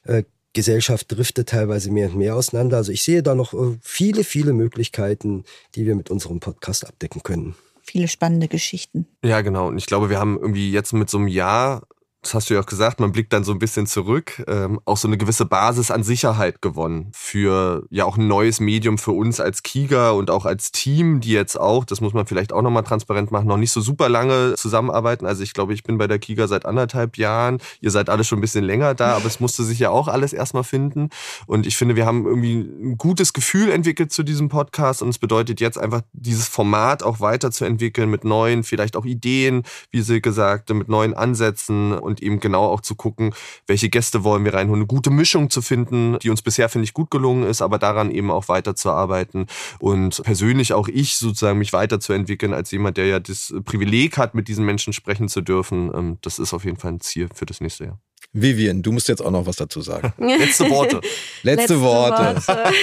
[0.05, 2.77] äh, Gesellschaft driftet teilweise mehr und mehr auseinander.
[2.77, 5.43] Also ich sehe da noch äh, viele, viele Möglichkeiten,
[5.75, 7.55] die wir mit unserem Podcast abdecken können.
[7.89, 9.07] Viele spannende Geschichten.
[9.23, 9.67] Ja, genau.
[9.67, 11.87] Und ich glaube, wir haben irgendwie jetzt mit so einem Jahr
[12.21, 14.97] das hast du ja auch gesagt, man blickt dann so ein bisschen zurück, ähm, auch
[14.97, 19.39] so eine gewisse Basis an Sicherheit gewonnen für ja auch ein neues Medium für uns
[19.39, 22.83] als Kiga und auch als Team, die jetzt auch, das muss man vielleicht auch nochmal
[22.83, 25.25] transparent machen, noch nicht so super lange zusammenarbeiten.
[25.25, 27.59] Also ich glaube, ich bin bei der Kiga seit anderthalb Jahren.
[27.79, 30.33] Ihr seid alle schon ein bisschen länger da, aber es musste sich ja auch alles
[30.33, 31.09] erstmal finden.
[31.47, 35.19] Und ich finde, wir haben irgendwie ein gutes Gefühl entwickelt zu diesem Podcast und es
[35.19, 40.73] bedeutet jetzt einfach, dieses Format auch weiterzuentwickeln mit neuen, vielleicht auch Ideen, wie Silke sagte,
[40.73, 43.33] mit neuen Ansätzen und eben genau auch zu gucken,
[43.67, 44.81] welche Gäste wollen wir reinholen.
[44.81, 48.11] Eine gute Mischung zu finden, die uns bisher, finde ich, gut gelungen ist, aber daran
[48.11, 49.45] eben auch weiterzuarbeiten
[49.79, 54.47] und persönlich auch ich sozusagen mich weiterzuentwickeln als jemand, der ja das Privileg hat, mit
[54.47, 55.91] diesen Menschen sprechen zu dürfen.
[55.93, 57.99] Ähm, das ist auf jeden Fall ein Ziel für das nächste Jahr.
[58.31, 60.13] Vivian, du musst jetzt auch noch was dazu sagen.
[60.17, 61.01] Letzte Worte.
[61.41, 62.47] Letzte, Letzte Worte.
[62.47, 62.73] Worte.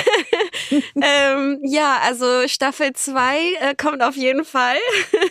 [1.03, 4.77] ähm, ja, also Staffel 2 äh, kommt auf jeden Fall.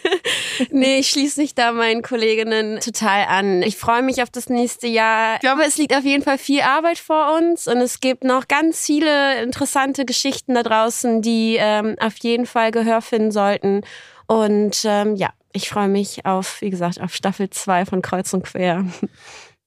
[0.72, 3.62] nee, ich schließe mich da meinen Kolleginnen total an.
[3.62, 5.36] Ich freue mich auf das nächste Jahr.
[5.36, 8.48] Ich glaube, es liegt auf jeden Fall viel Arbeit vor uns und es gibt noch
[8.48, 13.82] ganz viele interessante Geschichten da draußen, die ähm, auf jeden Fall Gehör finden sollten.
[14.28, 18.44] Und ähm, ja, ich freue mich auf, wie gesagt, auf Staffel 2 von Kreuz und
[18.44, 18.86] Quer.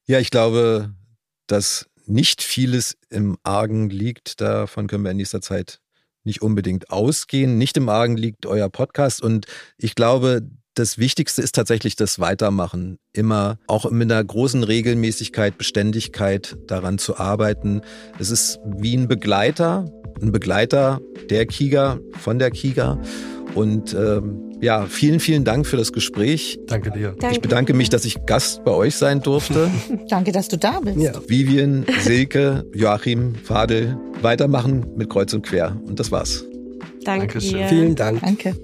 [0.06, 0.92] Ja, ich glaube,
[1.46, 4.40] dass nicht vieles im Argen liegt.
[4.40, 5.80] Davon können wir in nächster Zeit
[6.24, 7.58] nicht unbedingt ausgehen.
[7.58, 9.22] Nicht im Argen liegt euer Podcast.
[9.22, 9.46] Und
[9.76, 10.42] ich glaube,
[10.74, 12.98] das Wichtigste ist tatsächlich das Weitermachen.
[13.12, 17.80] Immer auch mit einer großen Regelmäßigkeit, Beständigkeit daran zu arbeiten.
[18.18, 19.86] Es ist wie ein Begleiter,
[20.22, 21.00] ein Begleiter
[21.30, 23.00] der Kiga, von der Kiga.
[23.54, 26.58] Und ähm, ja, vielen, vielen Dank für das Gespräch.
[26.66, 27.14] Danke dir.
[27.18, 27.36] Danke.
[27.36, 29.70] Ich bedanke mich, dass ich Gast bei euch sein durfte.
[30.08, 30.98] Danke, dass du da bist.
[30.98, 31.12] Ja.
[31.26, 35.80] Vivian, Silke, Joachim, Fadel, weitermachen mit Kreuz und Quer.
[35.86, 36.44] Und das war's.
[37.04, 37.26] Danke.
[37.26, 37.68] Dankeschön.
[37.68, 38.20] Vielen Dank.
[38.20, 38.54] Danke.